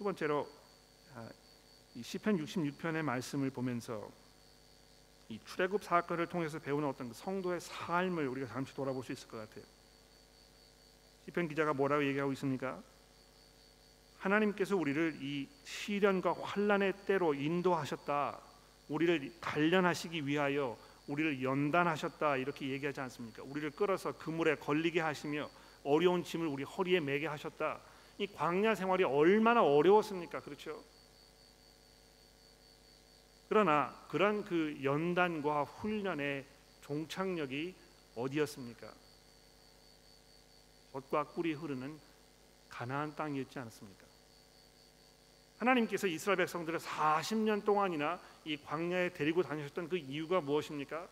두 0.00 0.04
번째로 0.04 0.48
아, 1.14 1.28
이 1.94 2.02
시편 2.02 2.38
66편의 2.38 3.02
말씀을 3.02 3.50
보면서 3.50 4.10
이 5.28 5.38
출애굽 5.44 5.84
사건을 5.84 6.26
통해서 6.26 6.58
배우는 6.58 6.88
어떤 6.88 7.08
그 7.08 7.14
성도의 7.14 7.60
삶을 7.60 8.26
우리가 8.28 8.46
잠시 8.46 8.74
돌아볼 8.74 9.04
수 9.04 9.12
있을 9.12 9.28
것 9.28 9.36
같아요. 9.36 9.62
시편 11.26 11.48
기자가 11.48 11.74
뭐라고 11.74 12.06
얘기하고 12.06 12.32
있습니까? 12.32 12.82
하나님께서 14.16 14.74
우리를 14.74 15.18
이 15.20 15.46
시련과 15.64 16.32
환란의 16.32 16.94
때로 17.04 17.34
인도하셨다. 17.34 18.40
우리를 18.88 19.38
단련하시기 19.42 20.26
위하여 20.26 20.78
우리를 21.08 21.42
연단하셨다 21.42 22.38
이렇게 22.38 22.70
얘기하지 22.70 23.02
않습니까? 23.02 23.42
우리를 23.42 23.70
끌어서 23.72 24.16
그물에 24.16 24.54
걸리게 24.54 25.00
하시며 25.00 25.50
어려운 25.84 26.24
짐을 26.24 26.46
우리 26.46 26.62
허리에 26.62 27.00
매게 27.00 27.26
하셨다. 27.26 27.82
이 28.20 28.26
광야 28.26 28.74
생활이 28.74 29.02
얼마나 29.02 29.62
어려웠습니까? 29.62 30.40
그렇죠? 30.40 30.84
그러나 33.48 33.96
그런 34.08 34.44
그 34.44 34.78
연단과 34.84 35.64
훈련의 35.64 36.44
종착역이 36.82 37.74
어디였습니까? 38.14 38.92
젖과 40.92 41.28
꿀이 41.28 41.54
흐르는 41.54 41.98
가나안 42.68 43.16
땅이었지 43.16 43.58
않았습니까? 43.58 44.04
하나님께서 45.56 46.06
이스라엘 46.06 46.36
백성들을 46.36 46.78
40년 46.78 47.64
동안이나 47.64 48.20
이 48.44 48.58
광야에 48.58 49.14
데리고 49.14 49.42
다니셨던 49.42 49.88
그 49.88 49.96
이유가 49.96 50.42
무엇입니까? 50.42 51.08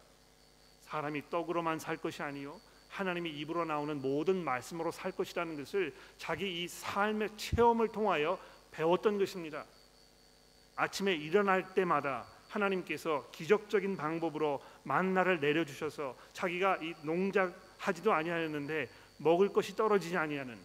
사람이 0.83 1.31
떡으로만 1.31 1.79
살 1.79 1.97
것이 1.97 2.23
아니요 2.23 2.61
하나님의 2.89 3.33
입으로 3.39 3.65
나오는 3.65 4.01
모든 4.01 4.43
말씀으로 4.45 4.91
살 4.91 5.13
것이라는 5.13 5.57
것을 5.57 5.95
자기 6.17 6.63
이 6.63 6.69
삶의 6.69 7.37
체험을 7.37 7.89
통하여 7.89 8.39
배웠던 8.71 9.19
것입니다. 9.19 9.65
아침에 10.77 11.15
일어날 11.15 11.75
때마다 11.75 12.27
하나님께서 12.49 13.29
기적적인 13.31 13.97
방법으로 13.97 14.63
만나를 14.85 15.41
내려 15.41 15.65
주셔서 15.65 16.17
자기가 16.33 16.79
이 16.79 16.95
농작하지도 17.03 18.13
아니하였는데 18.13 18.89
먹을 19.19 19.53
것이 19.53 19.77
떨어지지 19.77 20.17
아니하는 20.17 20.59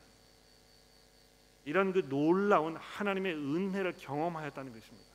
이런 1.66 1.94
그 1.94 2.08
놀라운 2.10 2.76
하나님의 2.76 3.34
은혜를 3.34 3.96
경험하였다는 3.98 4.74
것입니다. 4.74 5.14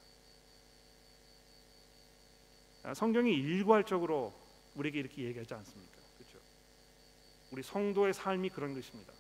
아, 2.85 2.95
성경이 2.95 3.33
일괄적으로 3.33 4.33
우리에게 4.75 5.01
이렇게 5.01 5.25
얘기하지 5.25 5.55
않습니까? 5.55 5.98
우리 7.51 7.63
성도의 7.63 8.15
삶이 8.15 8.51
그런 8.51 8.75
것입니다. 8.75 9.13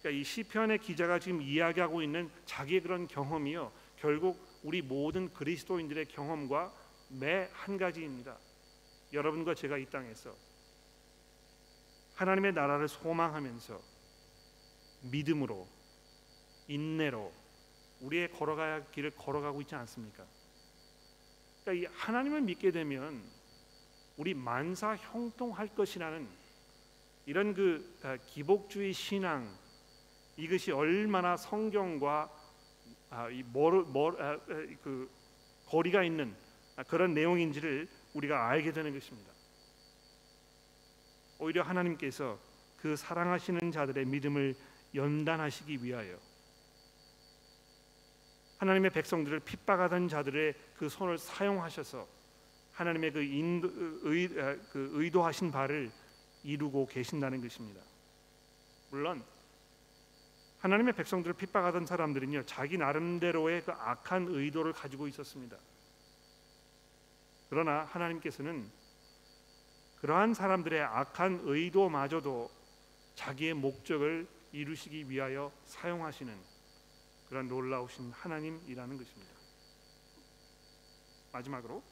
그러니까 0.00 0.20
이 0.20 0.24
시편의 0.24 0.78
기자가 0.78 1.18
지금 1.18 1.42
이야기하고 1.42 2.02
있는 2.02 2.30
자기의 2.46 2.80
그런 2.80 3.06
경험이요 3.06 3.72
결국 3.98 4.40
우리 4.62 4.82
모든 4.82 5.32
그리스도인들의 5.32 6.06
경험과 6.06 6.72
매 7.08 7.48
한 7.52 7.76
가지입니다. 7.76 8.36
여러분과 9.12 9.54
제가 9.54 9.76
이 9.78 9.86
땅에서 9.86 10.34
하나님의 12.14 12.52
나라를 12.52 12.88
소망하면서 12.88 13.80
믿음으로 15.10 15.66
인내로 16.68 17.32
우리의 18.00 18.30
걸어가야 18.32 18.74
할 18.74 18.90
길을 18.92 19.10
걸어가고 19.12 19.60
있지 19.62 19.74
않습니까? 19.74 20.24
그러니까 21.64 21.88
이 21.88 21.92
하나님을 21.96 22.42
믿게 22.42 22.70
되면 22.70 23.22
우리 24.16 24.34
만사 24.34 24.96
형통할 24.96 25.74
것이라는 25.74 26.28
이런 27.30 27.54
그 27.54 27.96
아, 28.02 28.16
기복주의 28.16 28.92
신앙 28.92 29.56
이것이 30.36 30.72
얼마나 30.72 31.36
성경과 31.36 32.28
아, 33.08 33.28
아, 33.28 34.38
그 34.82 35.08
거리가 35.66 36.02
있는 36.02 36.34
그런 36.88 37.14
내용인지를 37.14 37.86
우리가 38.14 38.48
알게 38.48 38.72
되는 38.72 38.92
것입니다. 38.92 39.30
오히려 41.38 41.62
하나님께서 41.62 42.36
그 42.78 42.96
사랑하시는 42.96 43.70
자들의 43.70 44.06
믿음을 44.06 44.56
연단하시기 44.96 45.84
위하여 45.84 46.18
하나님의 48.58 48.90
백성들을 48.90 49.38
핍박하던 49.38 50.08
자들의 50.08 50.54
그 50.76 50.88
손을 50.88 51.16
사용하셔서 51.16 52.08
하나님의 52.72 53.12
그, 53.12 53.22
인도, 53.22 53.70
의, 54.02 54.26
그 54.72 54.90
의도하신 54.94 55.52
바를 55.52 55.92
이루고 56.42 56.86
계신다는 56.86 57.40
것입니다. 57.40 57.80
물론 58.90 59.24
하나님의 60.60 60.94
백성들을 60.94 61.34
핍박하던 61.34 61.86
사람들은요 61.86 62.44
자기 62.44 62.76
나름대로의 62.76 63.64
그 63.64 63.72
악한 63.72 64.28
의도를 64.28 64.72
가지고 64.72 65.08
있었습니다. 65.08 65.56
그러나 67.48 67.80
하나님께서는 67.84 68.70
그러한 70.00 70.34
사람들의 70.34 70.82
악한 70.82 71.40
의도마저도 71.44 72.50
자기의 73.14 73.54
목적을 73.54 74.26
이루시기 74.52 75.10
위하여 75.10 75.52
사용하시는 75.66 76.34
그런 77.28 77.48
놀라우신 77.48 78.10
하나님이라는 78.12 78.96
것입니다. 78.96 79.32
마지막으로 81.32 81.82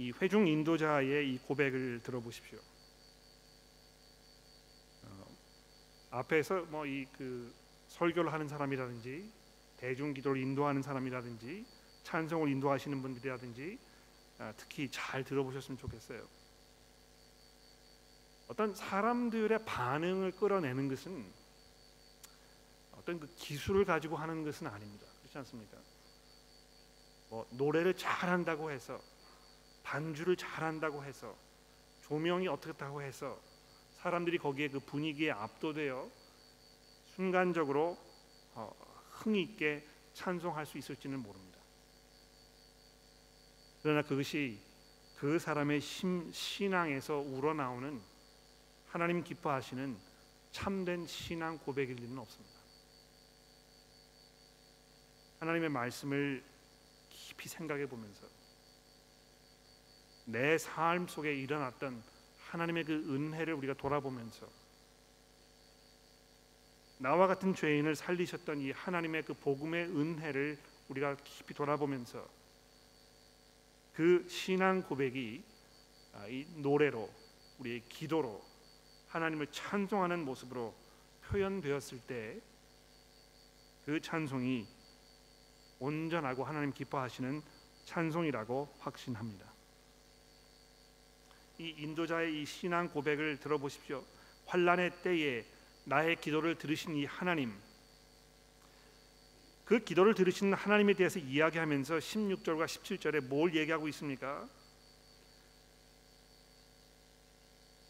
이 0.00 0.12
회중 0.12 0.46
인도자의 0.46 1.30
이 1.30 1.38
고백을 1.38 2.00
들어보십시오. 2.02 2.58
어, 5.04 5.26
앞에서 6.10 6.62
뭐 6.70 6.86
이 6.86 7.06
그 7.12 7.52
설교를 7.88 8.32
하는 8.32 8.48
사람이라든지 8.48 9.30
대중 9.76 10.14
기도를 10.14 10.40
인도하는 10.40 10.80
사람이라든지 10.80 11.66
찬송을 12.04 12.48
인도하시는 12.48 13.02
분들이라든지 13.02 13.78
아, 14.38 14.54
특히 14.56 14.90
잘 14.90 15.22
들어보셨으면 15.22 15.76
좋겠어요. 15.76 16.26
어떤 18.48 18.74
사람들의 18.74 19.66
반응을 19.66 20.32
끌어내는 20.32 20.88
것은 20.88 21.30
어떤 22.92 23.20
그 23.20 23.28
기술을 23.36 23.84
가지고 23.84 24.16
하는 24.16 24.44
것은 24.44 24.66
아닙니다. 24.66 25.06
그렇지 25.20 25.36
않습니까? 25.38 25.76
뭐 27.28 27.46
노래를 27.50 27.94
잘한다고 27.94 28.70
해서 28.70 28.98
반주를 29.90 30.36
잘한다고 30.36 31.02
해서 31.02 31.36
조명이 32.02 32.46
어떻다고 32.46 33.02
해서 33.02 33.40
사람들이 33.96 34.38
거기에 34.38 34.68
그 34.68 34.78
분위기에 34.78 35.32
압도되어 35.32 36.08
순간적으로 37.16 37.98
어, 38.54 38.72
흥이 39.10 39.42
있게 39.42 39.84
찬송할 40.14 40.64
수 40.64 40.78
있을지는 40.78 41.18
모릅니다. 41.18 41.58
그러나 43.82 44.02
그것이 44.02 44.60
그 45.16 45.40
사람의 45.40 45.80
심, 45.80 46.32
신앙에서 46.32 47.16
우러나오는 47.18 48.00
하나님 48.90 49.24
기뻐하시는 49.24 49.96
참된 50.52 51.06
신앙 51.08 51.58
고백일 51.58 51.96
리는 51.96 52.16
없습니다. 52.16 52.60
하나님의 55.40 55.68
말씀을 55.68 56.44
깊이 57.10 57.48
생각해 57.48 57.86
보면서 57.86 58.40
내 60.30 60.56
삶 60.56 61.06
속에 61.08 61.34
일어났던 61.34 62.02
하나님의 62.50 62.84
그 62.84 62.92
은혜를 62.92 63.54
우리가 63.54 63.74
돌아보면서 63.74 64.48
나와 66.98 67.26
같은 67.26 67.54
죄인을 67.54 67.94
살리셨던 67.94 68.60
이 68.60 68.70
하나님의 68.72 69.24
그 69.24 69.34
복음의 69.34 69.86
은혜를 69.86 70.58
우리가 70.88 71.16
깊이 71.16 71.54
돌아보면서 71.54 72.28
그 73.94 74.26
신앙 74.28 74.82
고백이 74.82 75.42
아, 76.14 76.26
이 76.26 76.46
노래로 76.56 77.08
우리의 77.58 77.82
기도로 77.88 78.42
하나님을 79.08 79.46
찬송하는 79.48 80.24
모습으로 80.24 80.74
표현되었을 81.26 82.00
때 82.06 82.40
그 83.90 84.00
찬송이 84.00 84.68
온전하고 85.80 86.44
하나님 86.44 86.72
기뻐하시는 86.72 87.42
찬송이라고 87.86 88.76
확신합니다. 88.78 89.49
이 91.60 91.74
인도자의 91.76 92.40
이 92.40 92.46
신앙 92.46 92.88
고백을 92.88 93.38
들어보십시오. 93.38 94.02
환란의 94.46 95.02
때에 95.02 95.44
나의 95.84 96.16
기도를 96.16 96.56
들으신 96.56 96.96
이 96.96 97.04
하나님 97.04 97.54
그 99.66 99.78
기도를 99.78 100.14
들으시는 100.14 100.54
하나님에 100.54 100.94
대해서 100.94 101.18
이야기하면서 101.18 101.98
16절과 101.98 102.64
17절에 102.64 103.20
뭘 103.20 103.54
얘기하고 103.54 103.88
있습니까? 103.88 104.48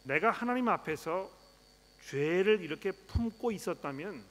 내가 0.02 0.32
하나님 0.32 0.68
앞에서 0.68 1.30
죄를 2.02 2.60
이렇게 2.62 2.90
품고 2.90 3.52
있었다면 3.52 4.24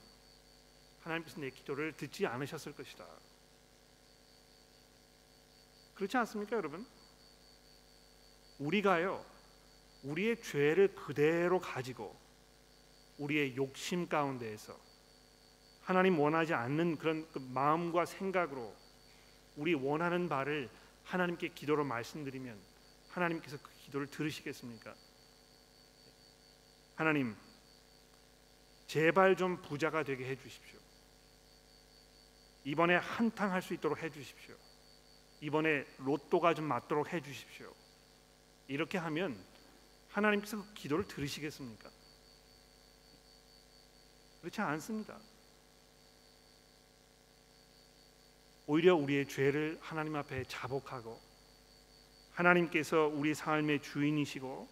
하나님께서 0.99 1.39
내 1.39 1.49
기도를 1.49 1.93
듣지 1.93 2.27
않으셨을 2.27 2.73
것이다. 2.73 3.05
그렇지 5.95 6.17
않습니까, 6.17 6.57
여러분? 6.57 6.85
우리가요 8.59 9.25
우리의 10.03 10.41
죄를 10.41 10.93
그대로 10.95 11.59
가지고 11.59 12.15
우리의 13.17 13.55
욕심 13.55 14.07
가운데에서 14.07 14.77
하나님 15.81 16.19
원하지 16.19 16.53
않는 16.53 16.97
그런 16.97 17.29
그 17.31 17.39
마음과 17.39 18.05
생각으로 18.05 18.73
우리 19.55 19.73
원하는 19.73 20.29
바를 20.29 20.69
하나님께 21.03 21.49
기도로 21.49 21.83
말씀드리면 21.83 22.57
하나님께서 23.09 23.57
그 23.57 23.71
기도를 23.85 24.07
들으시겠습니까? 24.07 24.93
하나님 26.95 27.35
제발 28.87 29.35
좀 29.35 29.61
부자가 29.61 30.03
되게 30.03 30.25
해 30.25 30.35
주십시오. 30.35 30.79
이번에 32.65 32.95
한탕 32.95 33.51
할 33.51 33.61
수 33.61 33.73
있도록 33.73 34.01
해 34.01 34.09
주십시오. 34.09 34.55
이번에 35.41 35.85
로또가 35.97 36.53
좀 36.53 36.65
맞도록 36.65 37.11
해 37.13 37.21
주십시오. 37.21 37.73
이렇게 38.69 38.97
하면 38.97 39.37
하나님께서 40.07 40.63
그 40.63 40.73
기도를 40.73 41.05
들으시겠습니까? 41.05 41.89
그렇지 44.39 44.61
않습니다. 44.61 45.17
오히려 48.65 48.95
우리의 48.95 49.27
죄를 49.27 49.77
하나님 49.81 50.15
앞에 50.15 50.45
자복하고 50.45 51.19
하나님께서 52.31 53.07
우리 53.07 53.33
삶의 53.33 53.81
주인이시고 53.81 54.69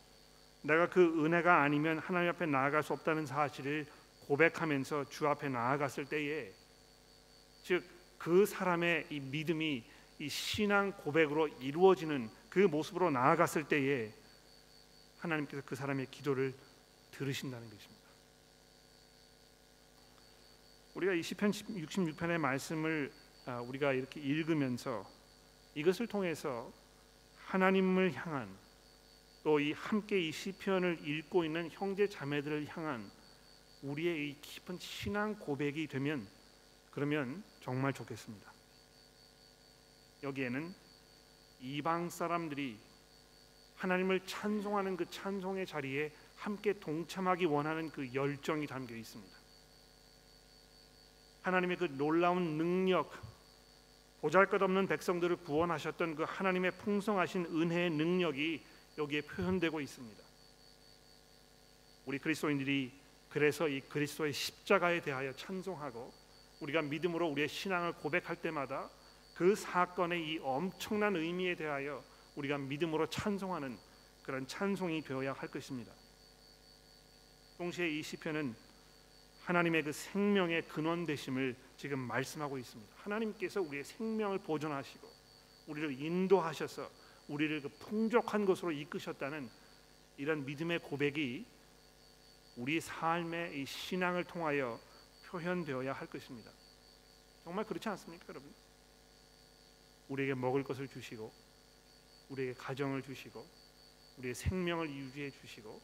내가 0.61 0.89
그 0.89 1.25
은혜가 1.25 1.61
아니면 1.61 1.99
하나님 1.99 2.29
앞에 2.29 2.45
나아갈 2.45 2.83
수 2.83 2.93
없다는 2.93 3.25
사실을 3.25 3.85
고백하면서 4.27 5.09
주 5.09 5.27
앞에 5.27 5.49
나아갔을 5.49 6.05
때에 6.05 6.53
즉 7.63 7.97
그 8.17 8.45
사람의 8.45 9.07
이 9.09 9.19
믿음이 9.19 9.83
이 10.19 10.29
신앙 10.29 10.91
고백으로 10.91 11.47
이루어지는 11.59 12.29
그 12.57 12.61
모습으로 12.61 13.11
나아갔을 13.11 13.67
때에 13.67 14.11
하나님께서 15.19 15.61
그 15.63 15.75
사람의 15.75 16.07
기도를 16.09 16.55
들으신다는 17.11 17.69
것입니다. 17.69 18.03
우리가 20.95 21.13
이 21.13 21.21
시편 21.21 21.51
66편의 21.51 22.39
말씀을 22.39 23.13
아, 23.45 23.61
우리가 23.61 23.93
이렇게 23.93 24.19
읽으면서 24.19 25.07
이것을 25.75 26.07
통해서 26.07 26.73
하나님을 27.45 28.13
향한 28.15 28.49
또 29.43 29.59
이 29.59 29.71
함께 29.73 30.19
이 30.19 30.31
시편을 30.31 31.07
읽고 31.07 31.45
있는 31.45 31.69
형제 31.71 32.09
자매들을 32.09 32.65
향한 32.69 33.11
우리의 33.83 34.31
이 34.31 34.41
깊은 34.41 34.79
신앙 34.79 35.37
고백이 35.37 35.85
되면 35.85 36.27
그러면 36.89 37.43
정말 37.61 37.93
좋겠습니다. 37.93 38.51
여기에는 40.23 40.86
이방 41.59 42.09
사람들이 42.09 42.77
하나님을 43.75 44.25
찬송하는 44.25 44.97
그 44.97 45.09
찬송의 45.09 45.65
자리에 45.65 46.11
함께 46.35 46.73
동참하기 46.79 47.45
원하는 47.45 47.91
그 47.91 48.13
열정이 48.13 48.67
담겨 48.67 48.95
있습니다. 48.95 49.37
하나님의 51.41 51.77
그 51.77 51.85
놀라운 51.97 52.57
능력, 52.57 53.11
보잘것없는 54.21 54.87
백성들을 54.87 55.37
구원하셨던 55.37 56.15
그 56.15 56.23
하나님의 56.23 56.71
풍성하신 56.79 57.45
은혜의 57.45 57.91
능력이 57.91 58.63
여기에 58.97 59.21
표현되고 59.21 59.79
있습니다. 59.79 60.23
우리 62.05 62.19
그리스도인들이 62.19 62.91
그래서 63.29 63.67
이 63.67 63.81
그리스도의 63.81 64.33
십자가에 64.33 65.01
대하여 65.01 65.33
찬송하고 65.33 66.11
우리가 66.61 66.81
믿음으로 66.81 67.27
우리의 67.27 67.47
신앙을 67.47 67.93
고백할 67.93 68.37
때마다 68.37 68.89
그 69.37 69.53
사건의 69.53 70.27
이 70.27 70.39
엄청난 70.39 71.15
의미에 71.15 71.53
대하여 71.53 72.03
우리가 72.35 72.57
믿음으로 72.57 73.07
찬송하는 73.07 73.77
그런 74.23 74.47
찬송이 74.47 75.03
되어야 75.03 75.33
할 75.33 75.51
것입니다. 75.51 75.93
동시에 77.59 77.87
이 77.87 78.01
시편은 78.01 78.55
하나님의 79.43 79.83
그 79.83 79.91
생명의 79.91 80.67
근원 80.67 81.05
되심을 81.05 81.55
지금 81.77 81.99
말씀하고 81.99 82.57
있습니다. 82.57 82.91
하나님께서 82.97 83.61
우리의 83.61 83.83
생명을 83.83 84.39
보존하시고 84.39 85.07
우리를 85.67 86.01
인도하셔서 86.01 86.89
우리를 87.27 87.61
그 87.61 87.69
풍족한 87.77 88.43
것으로 88.43 88.71
이끄셨다는 88.71 89.51
이런 90.17 90.45
믿음의 90.45 90.79
고백이 90.79 91.45
우리 92.55 92.81
삶의 92.81 93.61
이 93.61 93.65
신앙을 93.67 94.23
통하여 94.23 94.79
표현되어야 95.27 95.93
할 95.93 96.07
것입니다. 96.07 96.49
정말 97.43 97.65
그렇지 97.65 97.87
않습니까, 97.87 98.25
여러분? 98.29 98.51
우리에게 100.09 100.33
먹을 100.33 100.63
것을 100.63 100.87
주시고 100.87 101.31
우리에게 102.29 102.53
가정을 102.53 103.01
주시고 103.03 103.45
우리의 104.17 104.35
생명을 104.35 104.89
유지해 104.89 105.31
주시고 105.31 105.81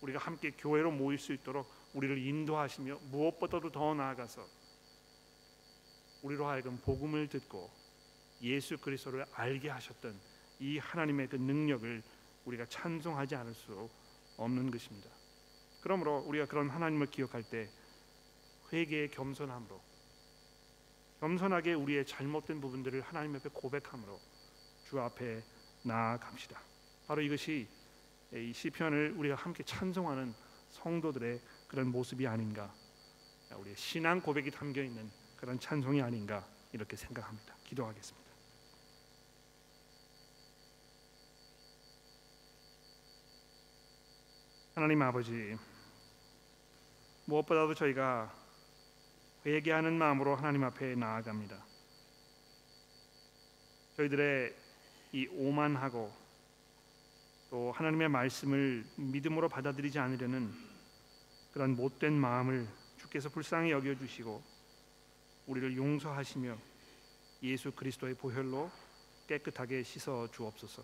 우리가 0.00 0.18
함께 0.18 0.50
교회로 0.50 0.90
모일 0.90 1.18
수 1.18 1.32
있도록 1.32 1.70
우리를 1.94 2.18
인도하시며 2.18 3.00
무엇보다도 3.10 3.72
더 3.72 3.94
나아가서 3.94 4.46
우리로 6.22 6.46
하여금 6.46 6.78
복음을 6.78 7.28
듣고 7.28 7.70
예수 8.42 8.78
그리스도를 8.78 9.24
알게 9.32 9.68
하셨던 9.70 10.18
이 10.60 10.78
하나님의 10.78 11.28
그 11.28 11.36
능력을 11.36 12.02
우리가 12.44 12.66
찬송하지 12.66 13.34
않을 13.36 13.54
수 13.54 13.88
없는 14.36 14.70
것입니다. 14.70 15.08
그러므로 15.80 16.18
우리가 16.26 16.46
그런 16.46 16.68
하나님을 16.68 17.06
기억할 17.08 17.42
때 17.42 17.68
회개의 18.72 19.10
겸손함으로 19.10 19.80
겸손하게 21.24 21.72
우리의 21.72 22.04
잘못된 22.04 22.60
부분들을 22.60 23.00
하나님 23.00 23.34
앞에 23.36 23.48
고백함으로 23.50 24.20
주 24.82 25.00
앞에 25.00 25.42
나아갑시다. 25.82 26.60
바로 27.06 27.22
이것이 27.22 27.66
이 28.34 28.52
시편을 28.52 29.14
우리가 29.16 29.34
함께 29.34 29.64
찬송하는 29.64 30.34
성도들의 30.68 31.40
그런 31.66 31.88
모습이 31.88 32.26
아닌가. 32.26 32.74
우리의 33.56 33.74
신앙 33.74 34.20
고백이 34.20 34.50
담겨 34.50 34.82
있는 34.82 35.10
그런 35.38 35.58
찬송이 35.58 36.02
아닌가 36.02 36.46
이렇게 36.72 36.94
생각합니다. 36.94 37.56
기도하겠습니다. 37.64 38.30
하나님 44.74 45.00
아버지 45.00 45.56
무엇보다도 47.24 47.72
저희가 47.72 48.43
회개하는 49.46 49.98
마음으로 49.98 50.36
하나님 50.36 50.64
앞에 50.64 50.94
나아갑니다. 50.94 51.62
저희들의 53.96 54.54
이 55.12 55.26
오만하고 55.26 56.10
또 57.50 57.70
하나님의 57.72 58.08
말씀을 58.08 58.84
믿음으로 58.96 59.50
받아들이지 59.50 59.98
않으려는 59.98 60.50
그런 61.52 61.76
못된 61.76 62.14
마음을 62.14 62.66
주께서 62.96 63.28
불쌍히 63.28 63.70
여겨 63.70 63.96
주시고 63.96 64.42
우리를 65.46 65.76
용서하시며 65.76 66.56
예수 67.42 67.70
그리스도의 67.72 68.14
보혈로 68.14 68.70
깨끗하게 69.26 69.82
씻어 69.82 70.26
주옵소서. 70.32 70.82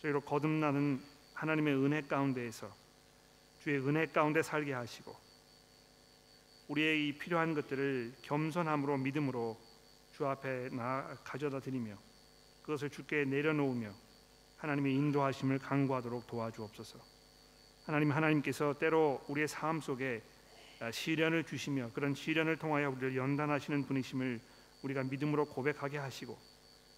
저희로 0.00 0.22
거듭나는 0.22 1.02
하나님의 1.34 1.74
은혜 1.74 2.00
가운데에서 2.00 2.74
주의 3.62 3.78
은혜 3.78 4.06
가운데 4.06 4.42
살게 4.42 4.72
하시고 4.72 5.14
우리의 6.70 7.08
이 7.08 7.12
필요한 7.18 7.52
것들을 7.54 8.14
겸손함으로 8.22 8.96
믿음으로 8.98 9.60
주 10.12 10.24
앞에 10.24 10.68
나 10.68 11.18
가져다 11.24 11.58
드리며 11.58 11.96
그것을 12.62 12.90
주께 12.90 13.24
내려놓으며 13.24 13.92
하나님의 14.58 14.94
인도하심을 14.94 15.58
간구하도록 15.58 16.28
도와주옵소서. 16.28 17.00
하나님 17.86 18.12
하나님께서 18.12 18.78
때로 18.78 19.20
우리의 19.26 19.48
삶 19.48 19.80
속에 19.80 20.22
시련을 20.92 21.42
주시며 21.42 21.90
그런 21.92 22.14
시련을 22.14 22.56
통하여 22.56 22.90
우리를 22.90 23.16
연단하시는 23.16 23.86
분이심을 23.86 24.40
우리가 24.82 25.02
믿음으로 25.02 25.46
고백하게 25.46 25.98
하시고 25.98 26.38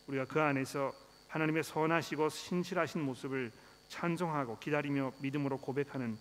우리가 0.07 0.27
그 0.27 0.39
안에서 0.39 0.93
하나님의 1.29 1.65
선하시고 1.65 2.29
신실하신 2.29 3.01
모습을 3.01 3.51
찬송하고 3.89 4.59
기다리며 4.59 5.15
믿음으로 5.21 5.57
고백하는 5.59 6.19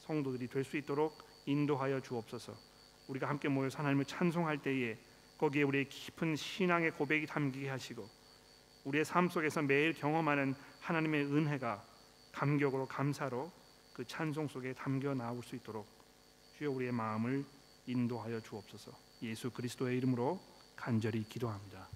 성도들이 0.00 0.48
될 0.48 0.64
수 0.64 0.76
있도록 0.76 1.16
인도하여 1.46 2.00
주옵소서. 2.00 2.67
우리가 3.08 3.28
함께 3.28 3.48
모여서 3.48 3.78
하나님을 3.78 4.04
찬송할 4.04 4.62
때에 4.62 4.96
거기에 5.38 5.62
우리의 5.62 5.88
깊은 5.88 6.36
신앙의 6.36 6.92
고백이 6.92 7.26
담기게 7.26 7.68
하시고 7.68 8.08
우리의 8.84 9.04
삶 9.04 9.28
속에서 9.28 9.62
매일 9.62 9.92
경험하는 9.92 10.54
하나님의 10.80 11.24
은혜가 11.24 11.82
감격으로 12.32 12.86
감사로 12.86 13.50
그 13.92 14.04
찬송 14.04 14.48
속에 14.48 14.74
담겨 14.74 15.14
나올 15.14 15.42
수 15.42 15.56
있도록 15.56 15.86
주여 16.56 16.70
우리의 16.70 16.92
마음을 16.92 17.44
인도하여 17.86 18.40
주옵소서. 18.40 18.92
예수 19.22 19.50
그리스도의 19.50 19.96
이름으로 19.98 20.40
간절히 20.76 21.24
기도합니다. 21.24 21.88